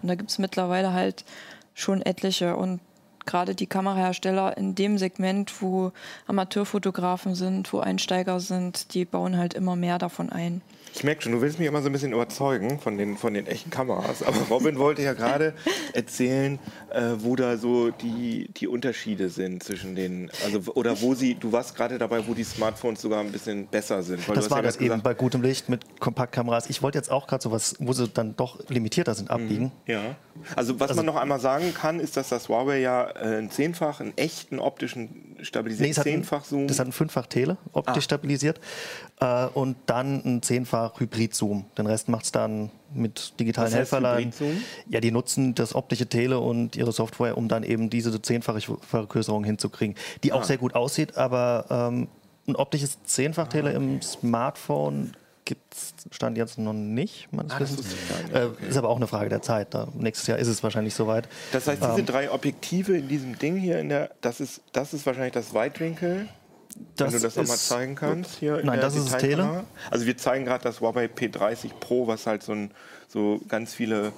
[0.03, 1.25] Und da gibt es mittlerweile halt
[1.73, 2.57] schon etliche.
[2.57, 2.81] Und
[3.27, 5.93] gerade die Kamerahersteller in dem Segment, wo
[6.27, 10.63] Amateurfotografen sind, wo Einsteiger sind, die bauen halt immer mehr davon ein.
[10.97, 13.49] Ich merke schon, du willst mich immer so ein bisschen überzeugen von den, von den
[13.49, 14.23] echten Kameras.
[14.23, 15.53] Aber Robin wollte ja gerade
[15.93, 16.61] erzählen,
[16.91, 21.51] äh, wo da so die, die Unterschiede sind zwischen den, also oder wo sie, du
[21.51, 24.23] warst gerade dabei, wo die Smartphones sogar ein bisschen besser sind.
[24.29, 26.71] das war ja das eben bei gutem Licht mit Kompaktkameras.
[26.71, 29.73] Ich wollte jetzt auch gerade so was, wo sie dann doch limitierter sind, abbiegen.
[29.87, 29.93] Mhm.
[29.93, 30.01] Ja.
[30.55, 34.01] Also was also, man noch einmal sagen kann, ist, dass das Huawei ja einen zehnfach,
[34.01, 36.67] einen echten optischen stabilisierten nee, Zehnfach-Zoom.
[36.67, 38.01] Das hat einen Fünffach Tele optisch ah.
[38.01, 38.61] stabilisiert
[39.21, 41.67] äh, und dann ein Zehnfach Hybrid-Zoom.
[41.77, 44.33] Den Rest macht es dann mit digitalen Was Helferlein.
[44.89, 49.45] Ja, die nutzen das optische Tele und ihre Software, um dann eben diese zehnfache Vergrößerung
[49.45, 50.37] hinzukriegen, die ah.
[50.37, 52.09] auch sehr gut aussieht, aber ähm,
[52.47, 53.85] ein optisches Zehnfach-Tele ah, okay.
[53.85, 55.13] im Smartphone
[55.45, 57.29] gibt es Stand jetzt noch nicht.
[57.37, 57.81] Ah, das ist,
[58.33, 58.67] äh, okay.
[58.69, 59.75] ist aber auch eine Frage der Zeit.
[59.75, 61.29] Da, nächstes Jahr ist es wahrscheinlich soweit.
[61.53, 64.95] Das heißt, diese ähm, drei Objektive in diesem Ding hier, in der, das, ist, das
[64.95, 66.29] ist wahrscheinlich das Weitwinkel.
[66.97, 68.61] Das Wenn du das nochmal zeigen kannst hier.
[68.65, 69.65] Nein, das ist das Tele.
[69.91, 72.73] Also wir zeigen gerade das Huawei P30 Pro, was halt so, ein,
[73.09, 74.13] so ganz viele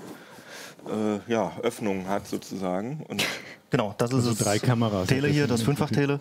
[0.86, 3.04] äh, ja, Öffnungen hat sozusagen.
[3.08, 3.24] Und
[3.70, 5.08] genau, das ist also das drei Kameras.
[5.08, 6.18] Tele hier, das Fünffach-Tele.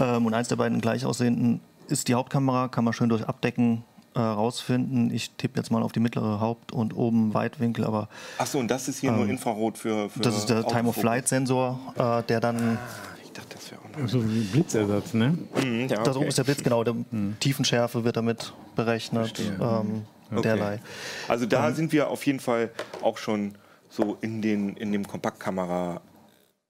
[0.00, 3.84] Ähm, und eins der beiden gleich aussehenden ist die Hauptkamera, kann man schön durch Abdecken
[4.16, 5.10] äh, rausfinden.
[5.12, 8.08] Ich tippe jetzt mal auf die mittlere Haupt- und oben Weitwinkel, aber.
[8.38, 10.20] Achso, und das ist hier ähm, nur Infrarot für, für.
[10.20, 12.56] Das ist der Time-of-Flight-Sensor, äh, der dann.
[12.56, 12.78] Ah,
[13.22, 14.08] ich dachte, das wäre auch noch.
[14.08, 15.36] So wie Blitzersatz, ne?
[15.62, 16.04] Mhm, ja, okay.
[16.04, 16.82] Das oben ist der Blitz, genau.
[16.82, 17.36] Der mhm.
[17.40, 19.38] Tiefenschärfe wird damit berechnet.
[19.38, 20.42] Ähm, okay.
[20.42, 20.80] Derlei.
[21.28, 22.70] Also da ähm, sind wir auf jeden Fall
[23.02, 23.54] auch schon
[23.90, 26.00] so in, den, in dem Kompaktkamera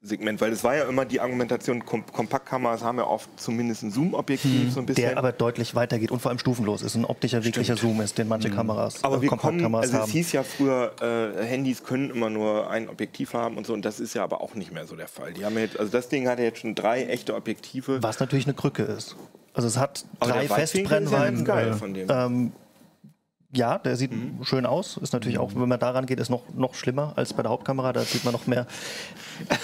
[0.07, 3.91] Segment, weil es war ja immer die Argumentation, Kom Kompaktkameras haben ja oft zumindest ein
[3.91, 4.71] Zoom-Objektiv hm.
[4.71, 5.05] so ein bisschen.
[5.05, 8.29] Der aber deutlich weitergeht und vor allem stufenlos ist, ein optischer, wirklicher Zoom ist, den
[8.29, 8.57] manche hm.
[8.57, 12.71] Kameras, aber äh, wir kommen, also es hieß ja früher, äh, Handys können immer nur
[12.71, 15.09] ein Objektiv haben und so und das ist ja aber auch nicht mehr so der
[15.09, 15.33] Fall.
[15.33, 18.03] Die haben jetzt, also das Ding hat ja jetzt schon drei echte Objektive.
[18.03, 19.17] Was natürlich eine Krücke ist.
[19.55, 21.39] Also es hat aber drei Festbrennweiten.
[21.39, 22.09] Ja geil von dem.
[22.11, 22.53] Ähm,
[23.57, 24.43] ja, der sieht mhm.
[24.43, 24.97] schön aus.
[24.97, 27.93] Ist natürlich auch, wenn man daran geht, ist noch, noch schlimmer als bei der Hauptkamera.
[27.93, 28.67] Da sieht man noch mehr.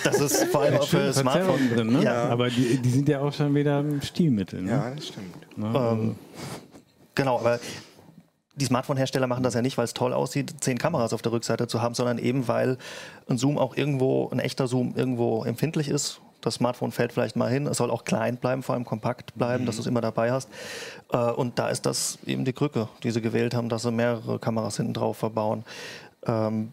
[0.05, 1.93] Das ist vor allem auch für Smartphone drin.
[1.93, 2.05] Ne?
[2.05, 2.29] Ja.
[2.29, 4.63] Aber die, die, sind ja auch schon wieder Stilmittel.
[4.63, 4.71] Ne?
[4.71, 5.35] Ja, das stimmt.
[5.57, 6.17] Ähm, also
[7.15, 7.61] genau, aber
[8.55, 11.67] die Smartphone-Hersteller machen das ja nicht, weil es toll aussieht, zehn Kameras auf der Rückseite
[11.67, 12.77] zu haben, sondern eben, weil
[13.29, 17.51] ein Zoom auch irgendwo, ein echter Zoom irgendwo empfindlich ist das Smartphone fällt vielleicht mal
[17.51, 17.67] hin.
[17.67, 19.67] Es soll auch klein bleiben, vor allem kompakt bleiben, mhm.
[19.67, 20.49] dass du es immer dabei hast.
[21.13, 24.39] Äh, und da ist das eben die Krücke, die sie gewählt haben, dass sie mehrere
[24.39, 25.65] Kameras hinten drauf verbauen.
[26.27, 26.73] Ähm,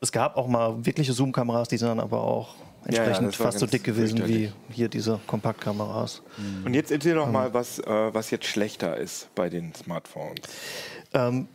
[0.00, 3.58] es gab auch mal wirkliche Zoom-Kameras, die sind dann aber auch entsprechend ja, ja, fast
[3.58, 6.22] so dick gewesen wie hier diese Kompaktkameras.
[6.64, 10.40] Und jetzt erzähl doch ähm, mal, was, äh, was jetzt schlechter ist bei den Smartphones.
[11.12, 11.48] Ähm,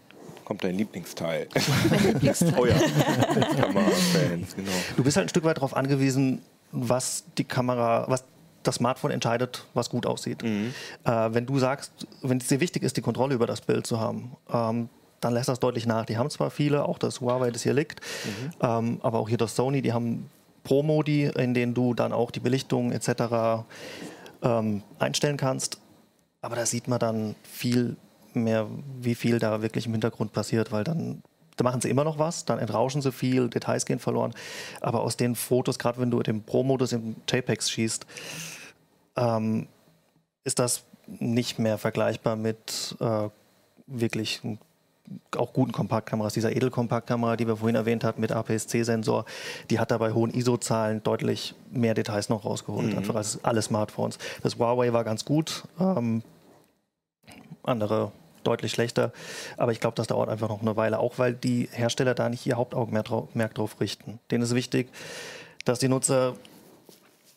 [0.43, 1.47] kommt dein Lieblingsteil.
[2.57, 4.71] oh ja, Kamerafans, genau.
[4.97, 6.41] Du bist halt ein Stück weit darauf angewiesen,
[6.71, 8.23] was die Kamera, was
[8.63, 10.43] das Smartphone entscheidet, was gut aussieht.
[10.43, 10.73] Mhm.
[11.03, 13.99] Äh, wenn du sagst, wenn es dir wichtig ist, die Kontrolle über das Bild zu
[13.99, 16.05] haben, ähm, dann lässt das deutlich nach.
[16.05, 18.51] Die haben zwar viele, auch das Huawei, das hier liegt, mhm.
[18.61, 20.29] ähm, aber auch hier das Sony, die haben
[20.63, 23.63] Pro-Modi, in denen du dann auch die Belichtung etc.
[24.43, 25.79] Ähm, einstellen kannst.
[26.41, 27.97] Aber da sieht man dann viel
[28.33, 28.67] mehr,
[28.99, 31.23] wie viel da wirklich im Hintergrund passiert, weil dann
[31.61, 34.33] da machen sie immer noch was, dann entrauschen sie viel, Details gehen verloren.
[34.81, 38.07] Aber aus den Fotos, gerade wenn du den Pro-Modus im JPEGs schießt,
[39.15, 39.67] ähm,
[40.43, 40.85] ist das
[41.19, 43.29] nicht mehr vergleichbar mit äh,
[43.85, 44.41] wirklich
[45.37, 46.33] auch guten Kompaktkameras.
[46.33, 49.25] Dieser Edelkompaktkamera, die wir vorhin erwähnt haben, mit APS-C-Sensor,
[49.69, 52.97] die hat da bei hohen ISO-Zahlen deutlich mehr Details noch rausgeholt, mhm.
[52.97, 54.17] einfach als alle Smartphones.
[54.41, 55.65] Das Huawei war ganz gut.
[55.79, 56.23] Ähm,
[57.61, 58.11] andere
[58.43, 59.11] deutlich schlechter.
[59.57, 62.45] Aber ich glaube, das dauert einfach noch eine Weile, auch weil die Hersteller da nicht
[62.45, 64.19] ihr Hauptaugenmerk drauf richten.
[64.29, 64.89] Denen ist wichtig,
[65.65, 66.35] dass die Nutzer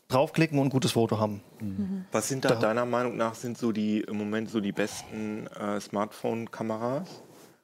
[0.08, 1.40] draufklicken und ein gutes Foto haben.
[1.60, 2.04] Mhm.
[2.12, 5.46] Was sind da, da, deiner Meinung nach sind so die im Moment so die besten
[5.48, 7.08] äh, Smartphone-Kameras?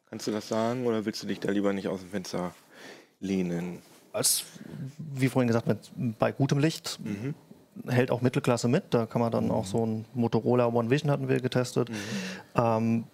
[0.08, 2.52] Kannst du das sagen oder willst du dich da lieber nicht aus dem Fenster
[3.20, 3.80] lehnen?
[4.12, 4.44] Als,
[4.98, 7.34] wie vorhin gesagt, mit, bei gutem Licht mhm.
[7.88, 8.84] hält auch Mittelklasse mit.
[8.90, 9.50] Da kann man dann mhm.
[9.52, 11.90] auch so ein Motorola One Vision hatten wir getestet.
[11.90, 11.94] Mhm.
[12.56, 13.04] Ähm,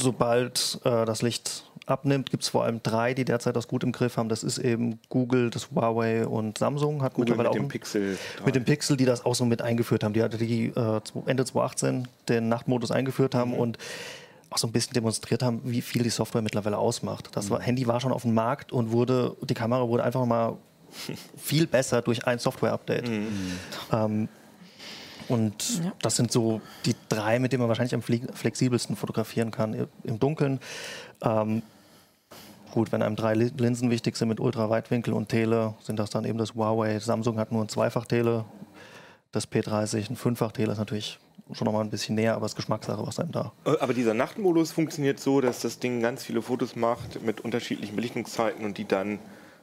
[0.00, 3.92] sobald äh, das Licht abnimmt, gibt es vor allem drei, die derzeit das gut im
[3.92, 4.28] Griff haben.
[4.28, 8.18] Das ist eben Google, das Huawei und Samsung hat Google mittlerweile mit auch dem Pixel
[8.44, 10.12] mit dem Pixel, die das auch so mit eingeführt haben.
[10.12, 13.58] Die hatte die äh, Ende 2018 den Nachtmodus eingeführt haben mhm.
[13.58, 13.78] und
[14.50, 17.28] auch so ein bisschen demonstriert haben, wie viel die Software mittlerweile ausmacht.
[17.32, 20.56] Das war, Handy war schon auf dem Markt und wurde die Kamera wurde einfach mal
[21.36, 23.08] viel besser durch ein Software-Update.
[23.08, 23.28] Mhm.
[23.92, 24.28] Ähm,
[25.30, 25.92] und ja.
[26.02, 30.60] das sind so die drei, mit denen man wahrscheinlich am flexibelsten fotografieren kann im Dunkeln.
[31.22, 31.62] Ähm,
[32.72, 36.24] gut, wenn einem drei Li- Linsen wichtig sind mit Ultraweitwinkel und Tele, sind das dann
[36.24, 36.98] eben das Huawei.
[36.98, 38.44] Samsung hat nur ein Zweifach-Tele,
[39.32, 41.18] das P30, ein Fünffach-Tele ist natürlich
[41.52, 43.52] schon nochmal ein bisschen näher, aber es ist Geschmackssache, was einem da.
[43.64, 47.96] Äh, Aber dieser Nachtmodus funktioniert so, dass das Ding ganz viele Fotos macht mit unterschiedlichen
[47.96, 49.18] Belichtungszeiten und die dann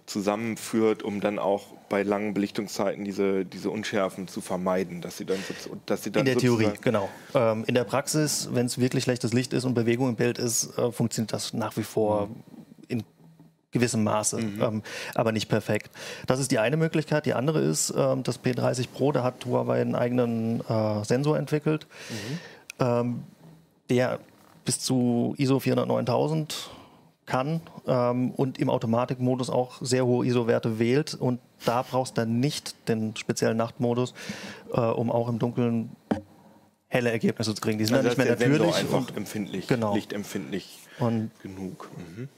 [0.08, 5.38] zusammenführt, um dann auch bei langen Belichtungszeiten diese, diese Unschärfen zu vermeiden, dass sie dann,
[5.86, 7.10] dass sie dann In der Theorie, genau.
[7.36, 10.78] Ähm, in der Praxis, wenn es wirklich schlechtes Licht ist und Bewegung im Bild ist,
[10.78, 12.30] äh, funktioniert das nach wie vor
[12.88, 13.04] in
[13.72, 14.82] gewissem Maße, ähm,
[15.14, 15.92] aber nicht perfekt.
[16.26, 17.26] Das ist die eine Möglichkeit.
[17.26, 21.86] Die andere ist, ähm, das P30 Pro, da hat Huawei einen eigenen äh, Sensor entwickelt,
[22.80, 23.24] ähm,
[23.90, 24.20] der
[24.64, 26.54] bis zu ISO 409.000
[27.28, 31.14] kann ähm, und im Automatikmodus auch sehr hohe ISO-Werte wählt.
[31.14, 34.16] Und da brauchst du dann nicht den speziellen Nachtmodus,
[34.74, 35.92] äh, um auch im Dunkeln
[36.88, 37.78] helle Ergebnisse zu kriegen.
[37.78, 38.94] Die sind Also dann nicht ist mehr der Sensor natürlich.
[38.94, 39.94] einfach Und, empfindlich, Genau.
[39.94, 41.90] lichtempfindlich und genug.
[42.16, 42.30] Mhm.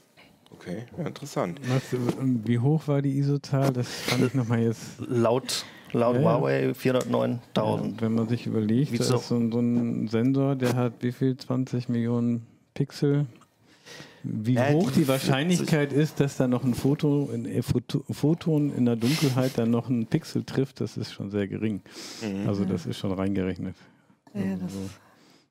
[0.52, 1.60] Okay, ja, interessant.
[1.68, 1.98] Was, äh,
[2.44, 3.72] wie hoch war die ISO-Zahl?
[3.72, 4.98] Das fand ich nochmal jetzt.
[4.98, 6.26] laut, laut Ja, ja.
[6.40, 8.00] Huawei 409.000.
[8.00, 10.94] Wenn man sich überlegt, Wie da so- ist so ein, so ein Sensor, der hat
[11.00, 11.36] wie viel?
[11.36, 13.26] 20 Millionen Pixel.
[14.22, 18.04] Wie Ja, hoch die die Wahrscheinlichkeit ist, dass da noch ein Foto, ein äh, Foto,
[18.10, 21.80] Photon in der Dunkelheit dann noch einen Pixel trifft, das ist schon sehr gering.
[22.22, 22.48] Mhm.
[22.48, 23.76] Also das ist schon reingerechnet.
[24.34, 24.72] Ja, das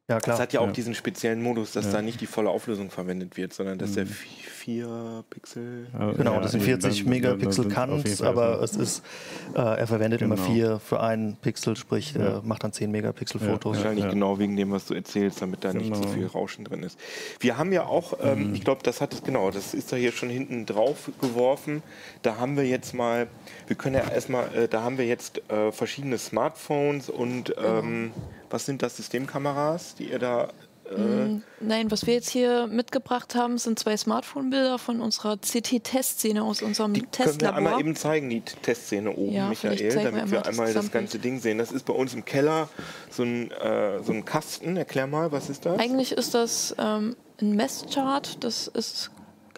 [0.10, 0.40] Ja, Es klar.
[0.40, 0.72] hat ja auch Ja.
[0.72, 1.92] diesen speziellen Modus, dass Ja.
[1.94, 5.86] da nicht die volle Auflösung verwendet wird, sondern dass der 4 Pixel.
[5.94, 8.64] Aber, Genau, ja, das sind eben, 40 dann- Megapixel Fall aber so.
[8.64, 9.06] es ist,
[9.54, 10.48] äh, er verwendet immer Genau.
[10.48, 12.22] vier für einen Pixel, sprich, Ja.
[12.22, 13.78] er macht dann 10 Megapixel Ja, Fotos.
[13.78, 14.10] Wahrscheinlich Ja.
[14.10, 16.02] genau wegen dem, was du erzählst, damit da nicht Genau.
[16.02, 17.00] zu viel Rauschen drin ist.
[17.40, 20.12] Wir haben ja auch, ähm, ich glaube, das hat es genau, das ist da hier
[20.12, 21.84] schon hinten drauf geworfen.
[22.24, 23.28] Da haben wir jetzt mal,
[23.68, 28.12] wir können ja erstmal, äh, da haben wir jetzt äh, verschiedene Smartphones und ähm,
[28.50, 30.50] was sind das Systemkameras, die ihr da
[30.90, 36.64] äh, Nein, was wir jetzt hier mitgebracht haben, sind zwei Smartphone-Bilder von unserer CT-Testszene aus
[36.64, 37.58] unserem Die können wir Testlabor.
[37.58, 41.40] einmal eben zeigen, die Testszene oben, Ja, Michael, damit wir einmal das das ganze Ding
[41.40, 41.60] sehen.
[41.60, 42.70] Das ist bei uns im Keller
[43.12, 44.78] so ein, äh, so ein Kasten.
[44.78, 45.80] Erklär mal, was ist das?
[45.80, 49.12] Eigentlich ist das ähm, ein Messchart, das ist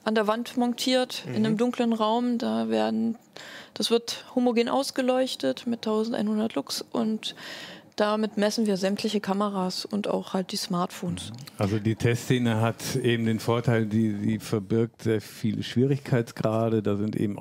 [0.04, 1.36] an der Wand montiert in Mhm.
[1.46, 2.39] einem dunklen Raum.
[2.39, 3.18] Da werden,
[3.74, 7.36] das wird homogen ausgeleuchtet mit 1100 Lux und
[7.96, 11.32] damit messen wir sämtliche Kameras und auch halt die Smartphones.
[11.58, 16.82] Also die Testszene hat eben den Vorteil, die, sie verbirgt sehr viele Schwierigkeitsgrade.
[16.82, 17.38] Da sind eben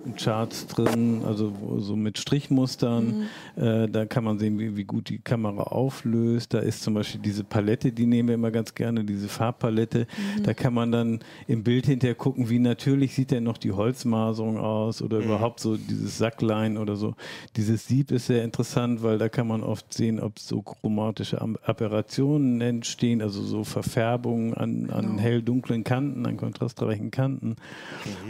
[0.00, 3.28] Auflösungscharts drin, also so mit Strichmustern.
[3.56, 6.54] Äh, da kann man sehen, wie, wie gut die Kamera auflöst.
[6.54, 10.06] Da ist zum Beispiel diese Palette, die nehmen wir immer ganz gerne, diese Farbpalette.
[10.42, 14.58] Da kann man dann im Bild hinterher gucken, wie natürlich sieht denn noch die Holzmaserung
[14.58, 17.14] aus oder überhaupt so dieses Sacklein oder so.
[17.56, 22.60] Dieses Sieb ist sehr interessant, weil da kann man oft sehen, ob so chromatische Aberrationen
[22.60, 27.56] entstehen, also so Verfärbungen an, an hell-dunklen Kanten, an kontrastreichen Kanten.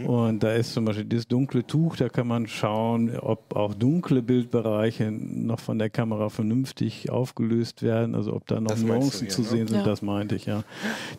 [0.05, 4.21] Und da ist zum Beispiel dieses dunkle Tuch, da kann man schauen, ob auch dunkle
[4.21, 9.41] Bildbereiche noch von der Kamera vernünftig aufgelöst werden, also ob da noch Das Nuancen zu
[9.41, 9.47] ne?
[9.47, 9.83] sehen sind, Ja.
[9.83, 10.63] das meinte ich, ja.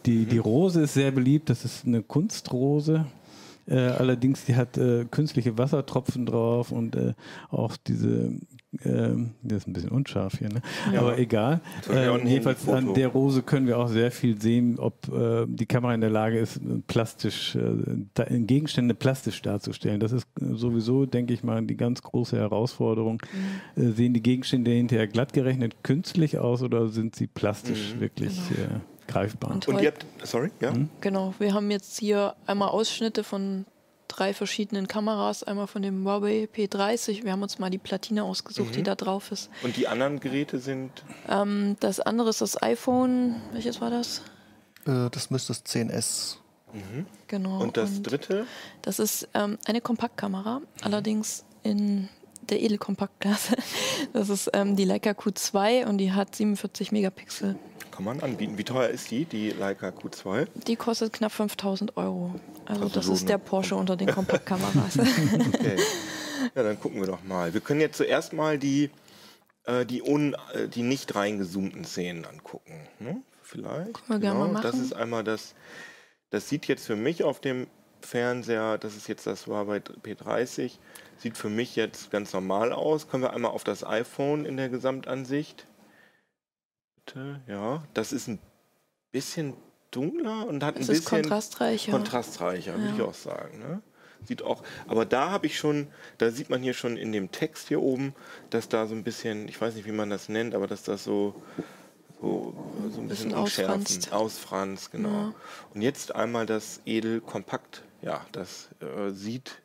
[0.07, 3.07] Die, die Rose ist sehr beliebt, das ist eine Kunstrose.
[3.66, 7.14] Äh, allerdings, die hat äh, künstliche Wassertropfen drauf und äh,
[7.51, 8.32] auch diese,
[8.85, 10.62] ähm, das ist ein bisschen unscharf hier, ne?
[10.97, 11.61] aber egal.
[11.93, 15.09] Ja auch ein Äh, jedenfalls an der Rose können wir auch sehr viel sehen, ob
[15.12, 20.01] äh, die Kamera in der Lage ist, plastisch, äh, Gegenstände plastisch darzustellen.
[20.01, 23.23] Das ist sowieso, denke ich mal, die ganz große Herausforderung.
[23.77, 23.83] Mhm.
[23.83, 28.01] Äh, sehen die Gegenstände hinterher glatt gerechnet künstlich aus oder sind sie plastisch Mhm.
[28.01, 29.51] wirklich äh, greifbar?
[29.53, 30.73] Und Und ihr habt, sorry, ja?
[31.01, 33.66] Genau, wir haben jetzt hier einmal Ausschnitte von
[34.13, 35.43] drei verschiedenen Kameras.
[35.43, 37.25] Einmal von dem Huawei P30.
[37.25, 39.51] Wir haben uns mal die Platine ausgesucht, die da drauf ist.
[39.63, 40.91] Und die anderen Geräte sind
[41.29, 43.41] Ähm, das andere ist das iPhone.
[43.53, 44.23] Welches war das?
[44.87, 46.37] Äh, das müsste das 10S.
[47.27, 47.61] Genau.
[47.61, 48.47] und das dritte?
[48.81, 52.09] Das ist ähm, eine Kompaktkamera, allerdings in
[52.49, 53.57] der Edelkompaktklasse.
[54.13, 57.57] Das ist ähm, die Leica Q2 und die hat 47 Megapixel.
[57.93, 58.59] Kann man anbieten.
[58.59, 60.47] Wie teuer ist die, die Leica Q2?
[60.66, 62.34] Die kostet knapp 5000 Euro.
[62.66, 64.99] Also Also das so ist eine- der Porsche unter den Kompaktkameras.
[65.55, 65.76] Okay.
[66.55, 67.53] ja, dann gucken wir doch mal.
[67.55, 68.90] Wir können jetzt zuerst mal die,
[69.64, 72.88] äh, die, un, äh, die nicht reingezoomten Szenen angucken.
[72.99, 73.22] Ne?
[73.43, 73.93] Vielleicht.
[73.95, 74.84] Können wir gerne mal Das machen.
[74.84, 75.55] ist einmal das.
[76.30, 77.66] Das sieht jetzt für mich auf dem
[78.01, 80.72] Fernseher, das ist jetzt das Huawei P30,
[81.18, 83.07] sieht für mich jetzt ganz normal aus.
[83.09, 85.66] Können wir einmal auf das iPhone in der Gesamtansicht?
[87.47, 87.83] Ja.
[87.95, 88.39] Das ist ein
[89.11, 89.55] bisschen
[89.91, 91.93] dunkler und hat Es ein ist bisschen kontrastreicher.
[91.93, 92.95] kontrastreicher, würde Ja.
[92.95, 93.59] ich auch sagen.
[93.59, 93.83] Ne?
[94.25, 95.89] Sieht auch, aber da habe ich schon,
[96.19, 98.15] da sieht man hier schon in dem Text hier oben,
[98.51, 101.03] dass da so ein bisschen, ich weiß nicht, wie man das nennt, aber dass das
[101.03, 101.35] so,
[102.21, 102.55] so,
[102.93, 104.13] so ein bisschen Bisschen unschärfen, ausfranst.
[104.13, 105.09] ausfranst, genau.
[105.11, 105.35] Ja.
[105.75, 107.83] Und jetzt einmal das Edel Kompakt.
[108.01, 109.61] Ja, das äh, sieht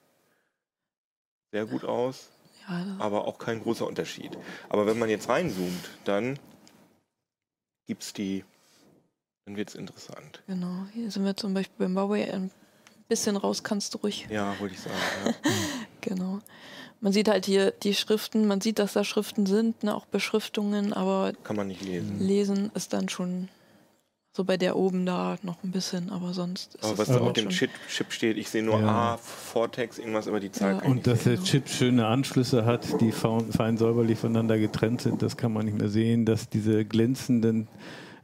[1.51, 2.29] sehr gut aus,
[2.67, 4.37] Ja, aber auch kein großer Unterschied.
[4.69, 6.37] Aber wenn man jetzt reinzoomt, dann
[7.87, 8.43] gibt's die,
[9.45, 10.41] dann wird's interessant.
[10.47, 10.85] genau.
[10.93, 12.51] Hier sind wir zum Beispiel beim Huawei ein
[13.07, 14.27] bisschen raus, kannst du ruhig.
[14.29, 14.95] Ja, wollte ich sagen.
[15.25, 15.33] Ja.
[16.01, 16.39] Genau.
[17.01, 20.93] Man sieht halt hier die Schriften, man sieht, dass da Schriften sind, ne, auch Beschriftungen,
[20.93, 22.19] aber Kann man nicht lesen.
[22.19, 23.49] lesen ist dann schon
[24.37, 27.17] so bei der oben da noch ein bisschen, aber sonst ist Aber es was da
[27.17, 29.13] auf dem Chip, Chip steht, ich sehe nur Ja.
[29.13, 30.83] A, Vortex, irgendwas, aber die Zahl Ja.
[30.83, 35.37] Und dass der Chip schöne Anschlüsse hat, die fein fein säuberlich voneinander getrennt sind, das
[35.37, 36.25] kann man nicht mehr sehen.
[36.25, 37.67] Dass diese glänzenden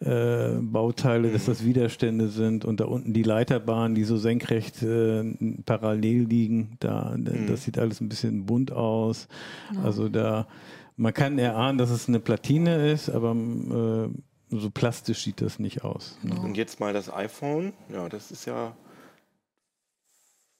[0.01, 5.23] äh, Bauteile, dass das Widerstände sind und da unten die Leiterbahnen, die so senkrecht äh,
[5.65, 9.27] parallel liegen, da, das sieht alles ein bisschen bunt aus.
[9.83, 10.45] Also da,
[10.95, 14.09] man kann erahnen, dass es eine Platine ist, aber äh,
[14.59, 16.17] so plastisch sieht das nicht aus.
[16.21, 16.41] Genau.
[16.41, 17.73] Und jetzt mal das iPhone.
[17.89, 18.75] Ja, das ist ja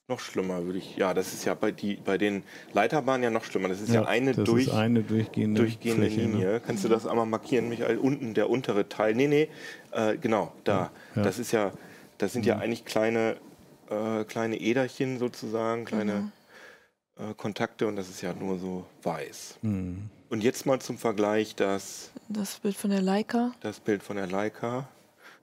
[0.10, 0.98] noch schlimmer, würde ich.
[0.98, 3.70] Ja, das ist ja bei, die, bei den Leiterbahnen ja noch schlimmer.
[3.70, 6.34] Das ist ja, eine, das durch, ist eine durchgehende, durchgehende Fläche, ne?
[6.34, 6.60] Linie.
[6.60, 7.98] Kannst du das einmal markieren, Michael?
[7.98, 9.16] Unten der untere Teil.
[9.16, 9.50] Nee, nee,
[9.92, 10.74] äh, genau, da.
[10.74, 10.92] Ja.
[11.16, 11.24] Mhm.
[11.24, 11.72] Das ist ja,
[12.18, 13.38] das sind ja eigentlich kleine,
[13.90, 16.32] äh, kleine Äderchen sozusagen, kleine
[17.18, 19.60] äh, Kontakte und das ist ja nur so weiß.
[19.62, 20.10] Mhm.
[20.34, 23.52] Und jetzt mal zum Vergleich das, Das Bild von der Leica.
[23.62, 24.88] das Bild von der Leica.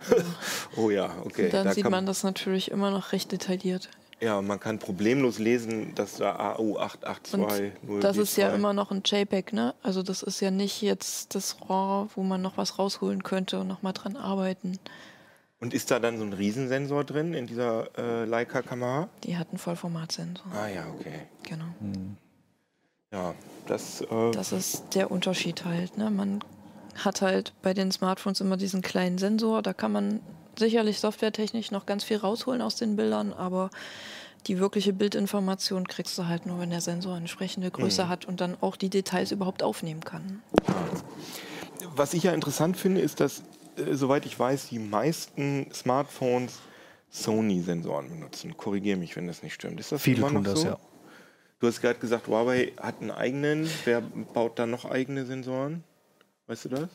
[0.76, 1.49] oh ja, okay.
[1.49, 3.88] dann da sieht kann- man das natürlich immer noch recht detailliert.
[4.18, 9.03] Ja, man kann problemlos lesen, dass da AU882 Und das ist ja immer noch ein
[9.05, 9.76] JPEG, ne?
[9.84, 13.68] Also das ist ja nicht jetzt das RAW, wo man noch was rausholen könnte und
[13.68, 14.80] nochmal dran arbeiten.
[15.61, 19.09] Und ist da dann so ein Riesensensor drin in dieser äh, Leica-Kamera?
[19.22, 20.51] Die hat einen Vollformatsensor.
[20.53, 21.28] Ah ja, okay.
[21.45, 21.66] Genau.
[23.13, 23.35] Ja,
[23.67, 25.99] das, äh, Das ist der Unterschied halt.
[25.99, 26.11] Ne?
[26.11, 26.41] Man
[26.97, 29.63] hat halt bei den Smartphones immer diesen kleinen Sensor.
[29.63, 30.21] Da kann man
[30.59, 33.71] sicherlich softwaretechnisch noch ganz viel rausholen aus den Bildern, aber
[34.47, 38.41] die wirkliche Bildinformation kriegst du halt nur, wenn der Sensor eine entsprechende Größe hat und
[38.41, 40.43] dann auch die Details überhaupt aufnehmen kann.
[41.97, 43.43] was ich ja interessant finde, ist, dass,
[43.77, 46.59] äh, soweit ich weiß, die meisten Smartphones
[47.11, 48.57] Sony-Sensoren benutzen.
[48.57, 49.81] Korrigiere mich, wenn das nicht stimmt.
[49.81, 50.69] Ist das Viele immer tun das, so?
[50.69, 50.79] ja.
[51.61, 53.69] Du hast gerade gesagt, Huawei hat einen eigenen.
[53.85, 55.85] Wer baut da noch eigene Sensoren?
[56.47, 56.89] Weißt du das?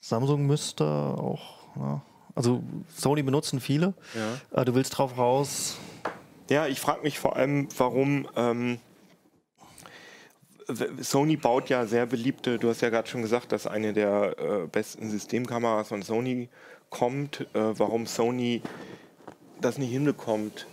[0.00, 1.58] Samsung müsste auch.
[1.76, 2.02] Ja.
[2.34, 2.62] Also
[2.94, 3.94] Sony benutzen viele.
[4.14, 4.60] Ja.
[4.60, 5.76] Äh, Du willst drauf raus.
[6.48, 8.78] Ja, ich frage mich vor allem, warum ähm,
[11.00, 14.66] Sony baut ja sehr beliebte, du hast ja gerade schon gesagt, dass eine der äh,
[14.68, 16.48] besten Systemkameras von Sony
[16.88, 17.42] kommt.
[17.54, 18.62] Äh, warum Sony
[19.60, 20.66] das nicht hinbekommt,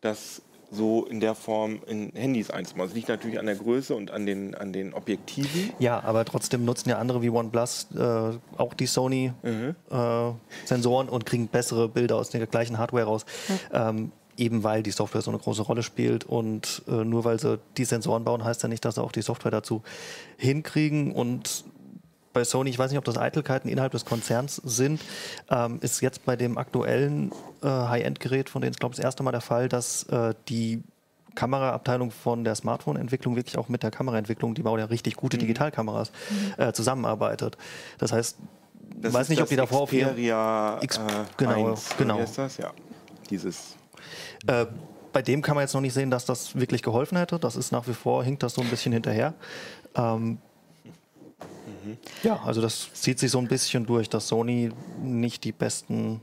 [0.00, 2.88] das so in der Form in Handys einzubauen.
[2.88, 5.72] Das liegt natürlich an der Größe und an den, an den Objektiven.
[5.78, 11.88] Ja, aber trotzdem nutzen ja andere wie OnePlus äh, auch die Sony-Sensoren und kriegen bessere
[11.88, 13.26] Bilder aus der gleichen Hardware raus.
[13.72, 17.58] Ähm, eben weil die Software so eine große Rolle spielt und äh, nur weil sie
[17.76, 19.82] die Sensoren bauen, heißt ja nicht, dass sie auch die Software dazu
[20.36, 21.64] hinkriegen und
[22.36, 25.00] bei Sony, ich weiß nicht, ob das Eitelkeiten innerhalb des Konzerns sind,
[25.50, 27.32] ähm, ist jetzt bei dem aktuellen
[27.62, 30.82] äh, High-End-Gerät, von denen es, glaube ich, das erste Mal der Fall, dass äh, die
[31.34, 36.12] Kameraabteilung von der Smartphone-Entwicklung wirklich auch mit der Kameraentwicklung, die bauen ja richtig gute Digitalkameras,
[36.58, 37.56] äh, zusammenarbeitet.
[37.96, 38.36] Das heißt,
[39.00, 41.00] Das weiß nicht, ob die davor auf Xperia X- äh,
[41.38, 42.18] genau, 1, oder genau.
[42.20, 42.58] Ist das?
[42.58, 42.70] Ja,
[43.30, 43.76] dieses.
[44.46, 44.66] äh,
[45.14, 47.38] bei dem kann man jetzt noch nicht sehen, dass das wirklich geholfen hätte.
[47.38, 49.32] Das ist nach wie vor, hinkt das so ein bisschen hinterher.
[49.94, 50.36] Ähm,
[52.22, 54.70] Ja, also das zieht sich so ein bisschen durch, dass Sony
[55.02, 56.20] nicht die besten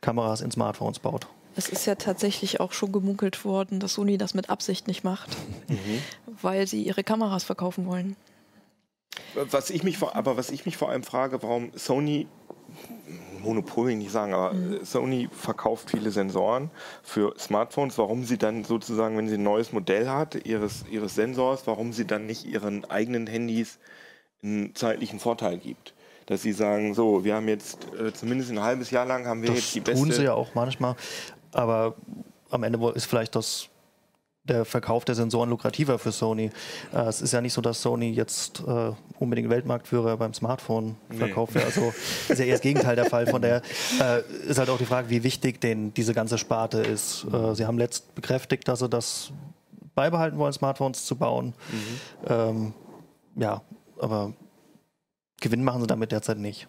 [0.00, 1.26] Kameras in Smartphones baut.
[1.54, 5.36] Es ist ja tatsächlich auch schon gemunkelt worden, dass Sony das mit Absicht nicht macht,
[6.40, 8.16] weil sie ihre Kameras verkaufen wollen.
[9.50, 12.26] Was ich mich vor, aber was ich mich vor allem frage, warum Sony
[13.42, 16.70] Monopol will ich nicht sagen, aber Sony verkauft viele Sensoren
[17.02, 17.98] für Smartphones.
[17.98, 22.06] Warum sie dann sozusagen, wenn sie ein neues Modell hat, ihres, ihres Sensors, warum sie
[22.06, 23.78] dann nicht ihren eigenen Handys
[24.42, 25.94] einen zeitlichen Vorteil gibt?
[26.26, 29.48] Dass sie sagen, so, wir haben jetzt äh, zumindest ein halbes Jahr lang haben wir
[29.48, 30.02] Das jetzt die beste.
[30.04, 30.94] tun sie ja auch manchmal,
[31.52, 31.94] aber
[32.50, 33.68] am Ende ist vielleicht das
[34.44, 36.50] der Verkauf der Sensoren lukrativer für Sony.
[36.92, 38.90] Äh, es ist ja nicht so, dass Sony jetzt äh,
[39.20, 41.66] unbedingt Weltmarktführer beim Smartphone-Verkauf wäre.
[41.66, 41.94] Also
[42.28, 43.26] ist ja eher das Gegenteil der Fall.
[43.28, 43.62] Von daher
[44.00, 47.24] äh, ist halt auch die Frage, wie wichtig denn diese ganze Sparte ist.
[47.32, 49.30] Äh, sie haben letzt bekräftigt, dass sie das
[49.94, 51.54] beibehalten wollen, Smartphones zu bauen.
[52.26, 52.72] Ähm,
[53.36, 53.62] ja,
[54.02, 54.32] aber
[55.40, 56.68] Gewinn machen sie damit derzeit nicht.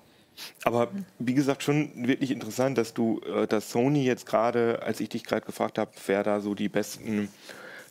[0.64, 5.10] Aber wie gesagt, schon wirklich interessant, dass du, äh, dass Sony jetzt gerade, als ich
[5.10, 7.30] dich gerade gefragt habe, wer da so die besten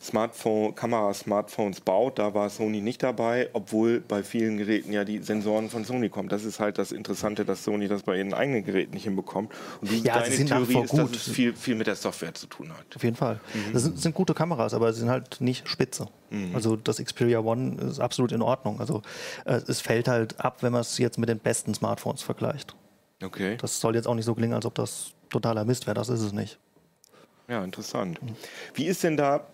[0.03, 2.19] Smartphone, Kamera-Smartphones baut.
[2.19, 6.27] Da war Sony nicht dabei, obwohl bei vielen Geräten ja die Sensoren von Sony kommen.
[6.29, 9.51] Das ist halt das Interessante, dass Sony das bei ihren eigenen Geräten nicht hinbekommt.
[9.81, 11.15] Und die, Ja, deine sind Theorie ist, dass gut.
[11.15, 12.85] es viel, viel mit der Software zu tun hat.
[12.95, 13.39] Auf jeden Fall.
[13.71, 16.07] Das sind, sind gute Kameras, aber sie sind halt nicht spitze.
[16.53, 18.79] Also das Xperia One ist absolut in Ordnung.
[18.79, 19.03] Also
[19.45, 22.75] äh, es fällt halt ab, wenn man es jetzt mit den besten Smartphones vergleicht.
[23.23, 23.55] Okay.
[23.61, 25.93] Das soll jetzt auch nicht so klingen, als ob das totaler Mist wäre.
[25.93, 26.57] Das ist es nicht.
[27.47, 28.19] Ja, interessant.
[28.73, 29.45] Wie ist denn da,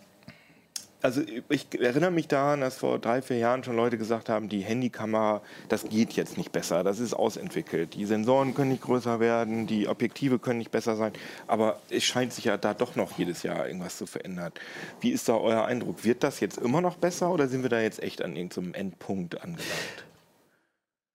[1.01, 4.59] also ich erinnere mich daran, dass vor drei, vier Jahren schon Leute gesagt haben, die
[4.59, 7.93] Handykamera, das geht jetzt nicht besser, das ist ausentwickelt.
[7.93, 11.13] Die Sensoren können nicht größer werden, die Objektive können nicht besser sein,
[11.47, 14.51] aber es scheint sich ja da doch noch jedes Jahr irgendwas zu verändern.
[14.99, 16.03] Wie ist da euer Eindruck?
[16.03, 19.41] Wird das jetzt immer noch besser oder sind wir da jetzt echt an irgendeinem Endpunkt
[19.41, 20.08] angelangt?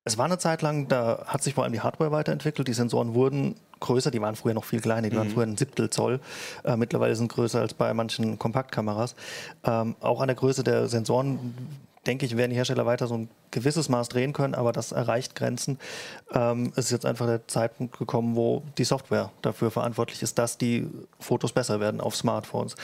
[0.06, 2.68] Es war eine Zeit lang, da hat sich vor allem die Hardware weiterentwickelt.
[2.68, 5.88] Die Sensoren wurden größer, die waren früher noch viel kleiner, die waren früher ein Siebtel
[5.88, 6.20] Zoll.
[6.62, 9.14] Äh, mittlerweile sind größer als bei manchen Kompaktkameras.
[9.64, 11.54] Ähm, auch an der Größe der Sensoren,
[12.06, 15.34] denke ich, werden die Hersteller weiter so ein gewisses Maß drehen können, aber das erreicht
[15.34, 15.78] Grenzen.
[16.34, 20.58] Ähm, es ist jetzt einfach der Zeitpunkt gekommen, wo die Software dafür verantwortlich ist, dass
[20.58, 20.86] die
[21.18, 22.74] Fotos besser werden auf Smartphones.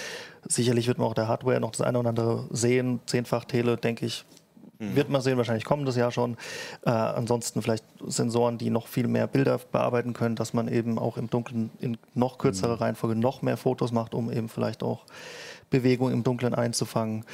[0.49, 3.01] Sicherlich wird man auch der Hardware noch das eine oder andere sehen.
[3.05, 4.25] Zehnfach Tele, denke ich,
[4.81, 6.37] wird man sehen, wahrscheinlich kommendes Jahr schon.
[6.85, 11.17] Äh, ansonsten vielleicht Sensoren, die noch viel mehr Bilder bearbeiten können, dass man eben auch
[11.17, 15.05] im Dunkeln in noch kürzerer Reihenfolge noch mehr Fotos macht, um eben vielleicht auch
[15.71, 17.25] Bewegung im Dunkeln einzufangen.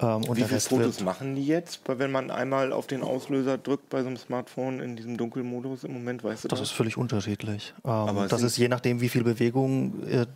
[0.00, 3.90] Ähm, und Wie viele Fotos machen die jetzt, wenn man einmal auf den Auslöser drückt
[3.90, 6.68] bei so einem Smartphone in diesem Dunkelmodus im Moment, weißt du das das?
[6.70, 7.74] ist völlig unterschiedlich.
[7.84, 10.26] Ähm, das ist je nachdem, wie viel Bewegung äh,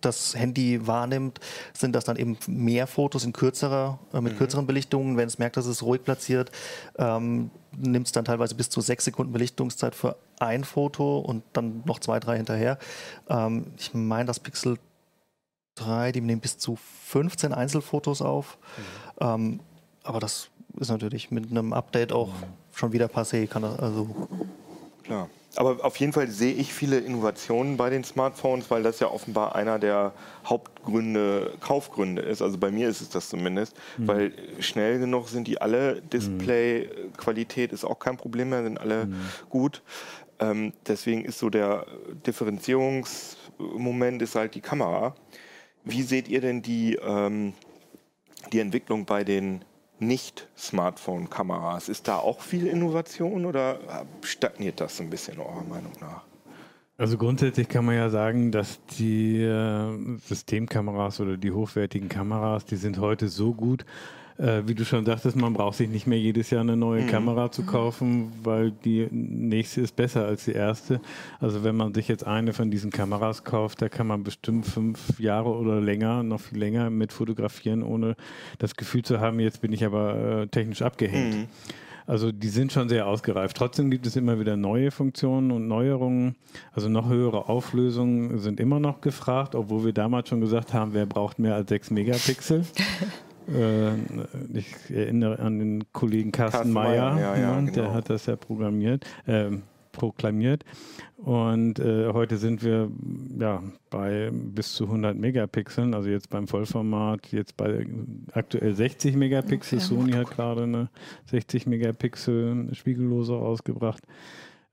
[0.00, 1.40] das Handy wahrnimmt,
[1.72, 4.24] sind das dann eben mehr Fotos in kürzerer, äh, Mhm.
[4.24, 5.16] mit kürzeren Belichtungen.
[5.16, 6.50] Wenn es merkt, dass es ruhig platziert,
[6.98, 11.82] ähm, nimmt es dann teilweise bis zu sechs Sekunden Belichtungszeit für ein Foto und dann
[11.84, 12.78] noch zwei, drei hinterher.
[13.28, 14.78] Ähm, ich meine, das Pixel
[15.76, 16.76] 3, die nehmen bis zu
[17.06, 18.58] 15 Einzelfotos auf.
[18.76, 19.24] Mhm.
[19.26, 19.60] Ähm,
[20.02, 22.30] aber das ist natürlich mit einem Update auch
[22.74, 23.46] schon wieder passé.
[23.46, 24.08] Kann das, also
[25.04, 25.28] Klar.
[25.58, 29.56] Aber auf jeden Fall sehe ich viele Innovationen bei den Smartphones, weil das ja offenbar
[29.56, 30.12] einer der
[30.46, 32.42] Hauptgründe, Kaufgründe ist.
[32.42, 36.00] Also bei mir ist es das zumindest, weil schnell genug sind die alle.
[36.00, 39.08] Displayqualität ist auch kein Problem mehr, sind alle
[39.48, 39.82] gut.
[40.38, 41.86] Ähm, deswegen ist so der
[42.24, 45.16] Differenzierungsmoment ist halt die Kamera.
[45.82, 47.52] Wie seht ihr denn die, ähm,
[48.52, 49.64] die Entwicklung bei den
[50.00, 51.88] nicht-Smartphone-Kameras?
[51.88, 56.22] Ist da auch viel Innovation oder stagniert das so ein bisschen eurer Meinung nach?
[56.96, 62.74] Also grundsätzlich kann man ja sagen, dass die äh, Systemkameras oder die hochwertigen Kameras, die
[62.74, 63.84] sind heute so gut,
[64.38, 67.50] äh, wie du schon sagtest, man braucht sich nicht mehr jedes Jahr eine neue Kamera
[67.50, 71.00] zu kaufen, weil die nächste ist besser als die erste.
[71.40, 75.18] Also wenn man sich jetzt eine von diesen Kameras kauft, da kann man bestimmt fünf
[75.18, 78.16] Jahre oder länger, noch viel länger mit fotografieren, ohne
[78.58, 81.48] das Gefühl zu haben, jetzt bin ich aber äh, technisch abgehängt.
[82.06, 83.54] Also die sind schon sehr ausgereift.
[83.54, 86.36] Trotzdem gibt es immer wieder neue Funktionen und Neuerungen.
[86.72, 91.04] Also noch höhere Auflösungen sind immer noch gefragt, obwohl wir damals schon gesagt haben, wer
[91.04, 92.64] braucht mehr als 6 Megapixel.
[93.48, 93.92] äh,
[94.52, 97.94] ich erinnere an den Kollegen Carsten, Carsten Meyer, Meyer, ja, ja, ne, der genau.
[97.94, 100.64] hat das ja programmiert, ähm, proklamiert.
[101.16, 102.90] Und äh, heute sind wir
[103.38, 107.86] ja bei bis zu 100 Megapixeln, also jetzt beim Vollformat, jetzt bei
[108.32, 109.78] aktuell 60 Megapixel.
[109.78, 109.86] Okay.
[109.86, 110.90] Sony hat gerade eine
[111.26, 114.04] 60 Megapixel Spiegellose rausgebracht.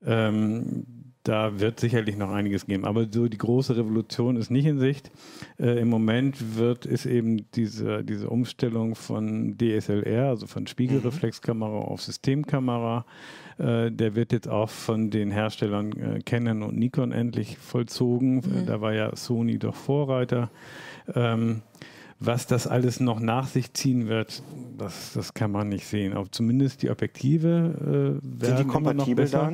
[0.04, 0.95] Ähm,
[1.26, 2.84] da wird sicherlich noch einiges geben.
[2.84, 5.10] Aber so die große Revolution ist nicht in Sicht.
[5.58, 12.00] Äh, Im Moment wird ist eben diese, diese Umstellung von DSLR, also von Spiegelreflexkamera auf
[12.02, 13.04] Systemkamera,
[13.58, 18.38] äh, der wird jetzt auch von den Herstellern äh, Canon und Nikon endlich vollzogen.
[18.38, 20.50] Äh, Da war ja Sony doch Vorreiter.
[21.12, 21.62] Ähm,
[22.18, 24.42] was das alles noch nach sich ziehen wird,
[24.78, 26.14] das, das kann man nicht sehen.
[26.14, 29.50] Auch zumindest die Objektive äh, werden Sind die kompatibel besser.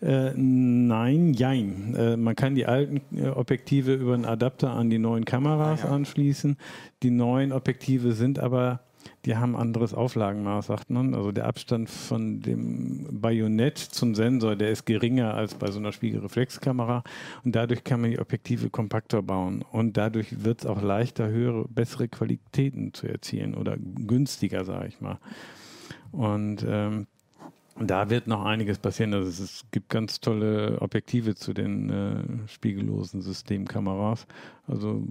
[0.00, 0.06] dann?
[0.06, 1.94] Äh, nein, jein.
[1.96, 5.88] Äh, man kann die alten äh, Objektive über einen Adapter an die neuen Kameras Ah,
[5.88, 5.94] ja.
[5.94, 6.56] anschließen.
[7.02, 8.80] Die neuen Objektive sind aber,
[9.24, 11.14] die haben anderes Auflagenmaß, sagt man.
[11.14, 15.92] Also der Abstand von dem Bajonett zum Sensor, der ist geringer als bei so einer
[15.92, 17.02] Spiegelreflexkamera.
[17.44, 19.64] Und dadurch kann man die Objektive kompakter bauen.
[19.72, 25.00] Und dadurch wird es auch leichter, höhere, bessere Qualitäten zu erzielen oder günstiger, sage ich
[25.00, 25.18] mal.
[26.12, 27.06] Und ähm,
[27.80, 29.14] da wird noch einiges passieren.
[29.14, 34.26] Also es, gibt ganz tolle Objektive zu den äh, spiegellosen Systemkameras.
[34.68, 35.02] Also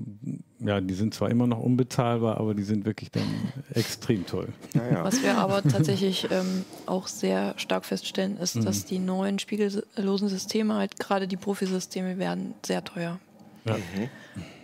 [0.60, 3.24] ja, die sind zwar immer noch unbezahlbar, aber die sind wirklich dann
[3.74, 4.48] extrem toll.
[4.74, 5.04] Naja.
[5.04, 8.66] Was wir aber tatsächlich ähm, auch sehr stark feststellen, ist, Mhm.
[8.66, 13.20] dass die neuen spiegellosen Systeme, halt gerade die Profisysteme, werden sehr teuer.
[13.66, 13.76] Ja.